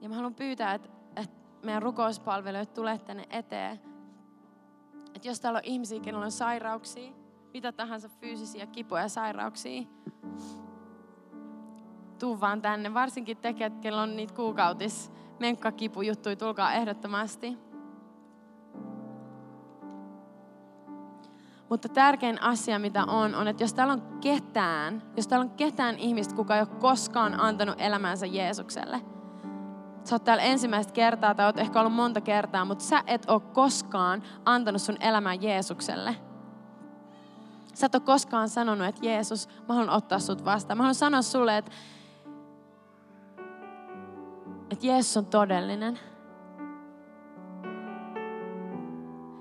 Ja 0.00 0.08
mä 0.08 0.14
haluan 0.14 0.34
pyytää, 0.34 0.74
että, 0.74 0.88
meidän 1.64 1.82
rukouspalvelijat 1.82 2.74
tulee 2.74 2.98
tänne 2.98 3.26
eteen 3.30 3.94
että 5.14 5.28
jos 5.28 5.40
täällä 5.40 5.56
on 5.56 5.64
ihmisiä, 5.64 6.00
kenellä 6.00 6.24
on 6.24 6.32
sairauksia, 6.32 7.12
mitä 7.54 7.72
tahansa 7.72 8.08
fyysisiä 8.08 8.66
kipuja 8.66 9.02
ja 9.02 9.08
sairauksia, 9.08 9.82
tuu 12.18 12.40
vaan 12.40 12.62
tänne. 12.62 12.94
Varsinkin 12.94 13.36
tekijät, 13.36 13.78
kenellä 13.78 14.02
on 14.02 14.16
niitä 14.16 14.34
kuukautis 14.34 15.12
menkkakipujuttuja, 15.40 16.36
tulkaa 16.36 16.72
ehdottomasti. 16.72 17.58
Mutta 21.70 21.88
tärkein 21.88 22.42
asia, 22.42 22.78
mitä 22.78 23.04
on, 23.04 23.34
on, 23.34 23.48
että 23.48 23.62
jos 23.62 23.74
täällä 23.74 23.92
on 23.92 24.18
ketään, 24.20 25.02
jos 25.16 25.28
täällä 25.28 25.44
on 25.44 25.50
ketään 25.50 25.98
ihmistä, 25.98 26.34
kuka 26.34 26.54
ei 26.56 26.60
ole 26.60 26.80
koskaan 26.80 27.40
antanut 27.40 27.80
elämänsä 27.80 28.26
Jeesukselle– 28.26 29.00
sä 30.04 30.14
oot 30.14 30.24
täällä 30.24 30.42
ensimmäistä 30.42 30.92
kertaa 30.92 31.34
tai 31.34 31.46
oot 31.46 31.58
ehkä 31.58 31.80
ollut 31.80 31.92
monta 31.92 32.20
kertaa, 32.20 32.64
mutta 32.64 32.84
sä 32.84 33.02
et 33.06 33.30
ole 33.30 33.40
koskaan 33.40 34.22
antanut 34.44 34.82
sun 34.82 34.96
elämää 35.00 35.34
Jeesukselle. 35.34 36.16
Sä 37.74 37.86
et 37.86 37.94
ole 37.94 38.02
koskaan 38.02 38.48
sanonut, 38.48 38.86
että 38.86 39.06
Jeesus, 39.06 39.48
mä 39.68 39.74
haluan 39.74 39.96
ottaa 39.96 40.18
sut 40.18 40.44
vastaan. 40.44 40.78
Mä 40.78 40.82
haluan 40.82 40.94
sanoa 40.94 41.22
sulle, 41.22 41.58
että, 41.58 41.72
että 44.70 44.86
Jeesus 44.86 45.16
on 45.16 45.26
todellinen. 45.26 45.98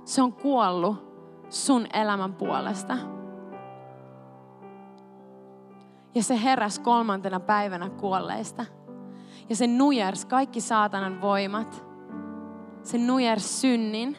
Se 0.06 0.22
on 0.22 0.34
kuollut 0.34 1.14
sun 1.50 1.88
elämän 1.94 2.34
puolesta. 2.34 2.98
Ja 6.16 6.24
se 6.24 6.44
heräs 6.44 6.80
kolmantena 6.80 7.40
päivänä 7.40 7.90
kuolleista. 7.90 8.66
Ja 9.50 9.56
se 9.56 9.68
nujers 9.68 10.26
kaikki 10.26 10.62
saatanan 10.62 11.22
voimat. 11.22 11.86
Se 12.84 12.98
nujers 12.98 13.62
synnin. 13.62 14.18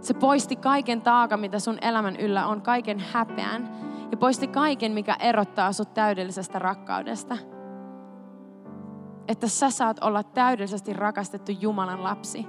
Se 0.00 0.14
poisti 0.14 0.56
kaiken 0.56 1.02
taakan, 1.02 1.40
mitä 1.40 1.58
sun 1.58 1.78
elämän 1.82 2.16
yllä 2.16 2.46
on, 2.46 2.62
kaiken 2.62 3.00
häpeän. 3.12 3.68
Ja 4.10 4.16
poisti 4.16 4.46
kaiken, 4.46 4.92
mikä 4.92 5.16
erottaa 5.20 5.72
sut 5.72 5.94
täydellisestä 5.94 6.58
rakkaudesta. 6.58 7.36
Että 9.28 9.48
sä 9.48 9.70
saat 9.70 9.98
olla 10.00 10.22
täydellisesti 10.22 10.92
rakastettu 10.92 11.52
Jumalan 11.60 12.04
lapsi. 12.04 12.46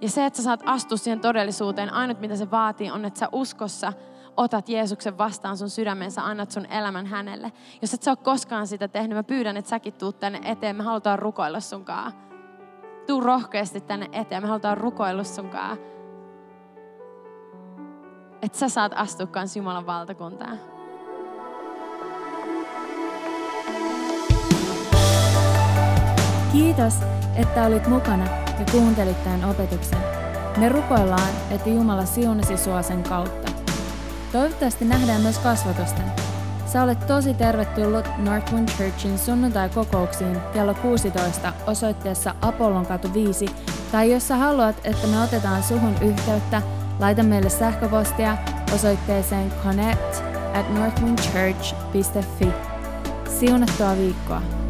Ja 0.00 0.10
se, 0.10 0.26
että 0.26 0.36
sä 0.36 0.42
saat 0.42 0.62
astua 0.66 0.96
siihen 0.96 1.20
todellisuuteen, 1.20 1.92
ainut 1.92 2.20
mitä 2.20 2.36
se 2.36 2.50
vaatii, 2.50 2.90
on, 2.90 3.04
että 3.04 3.20
sä 3.20 3.28
uskossa 3.32 3.92
otat 4.36 4.68
Jeesuksen 4.68 5.18
vastaan 5.18 5.56
sun 5.56 5.70
sydämensä, 5.70 6.22
annat 6.22 6.50
sun 6.50 6.66
elämän 6.66 7.06
hänelle. 7.06 7.52
Jos 7.82 7.94
et 7.94 8.02
sä 8.02 8.10
ole 8.10 8.18
koskaan 8.22 8.66
sitä 8.66 8.88
tehnyt, 8.88 9.16
mä 9.16 9.22
pyydän, 9.22 9.56
että 9.56 9.68
säkin 9.68 9.92
tuut 9.92 10.20
tänne 10.20 10.40
eteen. 10.44 10.76
Me 10.76 10.82
halutaan 10.82 11.18
rukoilla 11.18 11.60
sunkaan. 11.60 12.12
Tuu 13.06 13.20
rohkeasti 13.20 13.80
tänne 13.80 14.08
eteen. 14.12 14.42
Me 14.42 14.48
halutaan 14.48 14.76
rukoilla 14.76 15.24
sunkaan. 15.24 15.78
Että 18.42 18.58
sä 18.58 18.68
saat 18.68 18.92
astua 18.96 19.26
kans 19.26 19.56
Jumalan 19.56 19.86
valtakuntaan. 19.86 20.58
Kiitos, 26.52 26.94
että 27.36 27.66
olit 27.66 27.86
mukana 27.86 28.24
ja 28.58 28.64
kuuntelit 28.72 29.24
tämän 29.24 29.44
opetuksen. 29.50 29.98
Me 30.56 30.68
rukoillaan, 30.68 31.30
että 31.50 31.68
Jumala 31.68 32.04
siunasi 32.04 32.56
sua 32.56 32.82
sen 32.82 33.02
kautta. 33.02 33.53
Toivottavasti 34.34 34.84
nähdään 34.84 35.20
myös 35.20 35.38
kasvatusten. 35.38 36.04
Sä 36.66 36.82
olet 36.82 37.06
tosi 37.06 37.34
tervetullut 37.34 38.04
Northwind 38.18 38.68
Churchin 38.68 39.18
sunnuntai-kokouksiin 39.18 40.36
kello 40.52 40.74
16 40.74 41.52
osoitteessa 41.66 42.34
Apollon 42.40 42.86
katu 42.86 43.14
5, 43.14 43.46
tai 43.92 44.12
jos 44.12 44.28
sä 44.28 44.36
haluat, 44.36 44.76
että 44.84 45.06
me 45.06 45.22
otetaan 45.22 45.62
suhun 45.62 45.94
yhteyttä, 46.02 46.62
laita 46.98 47.22
meille 47.22 47.50
sähköpostia 47.50 48.36
osoitteeseen 48.74 49.52
connect 49.64 50.22
at 50.54 50.74
northwindchurch.fi. 50.74 52.48
Siunattua 53.40 53.96
viikkoa! 53.96 54.63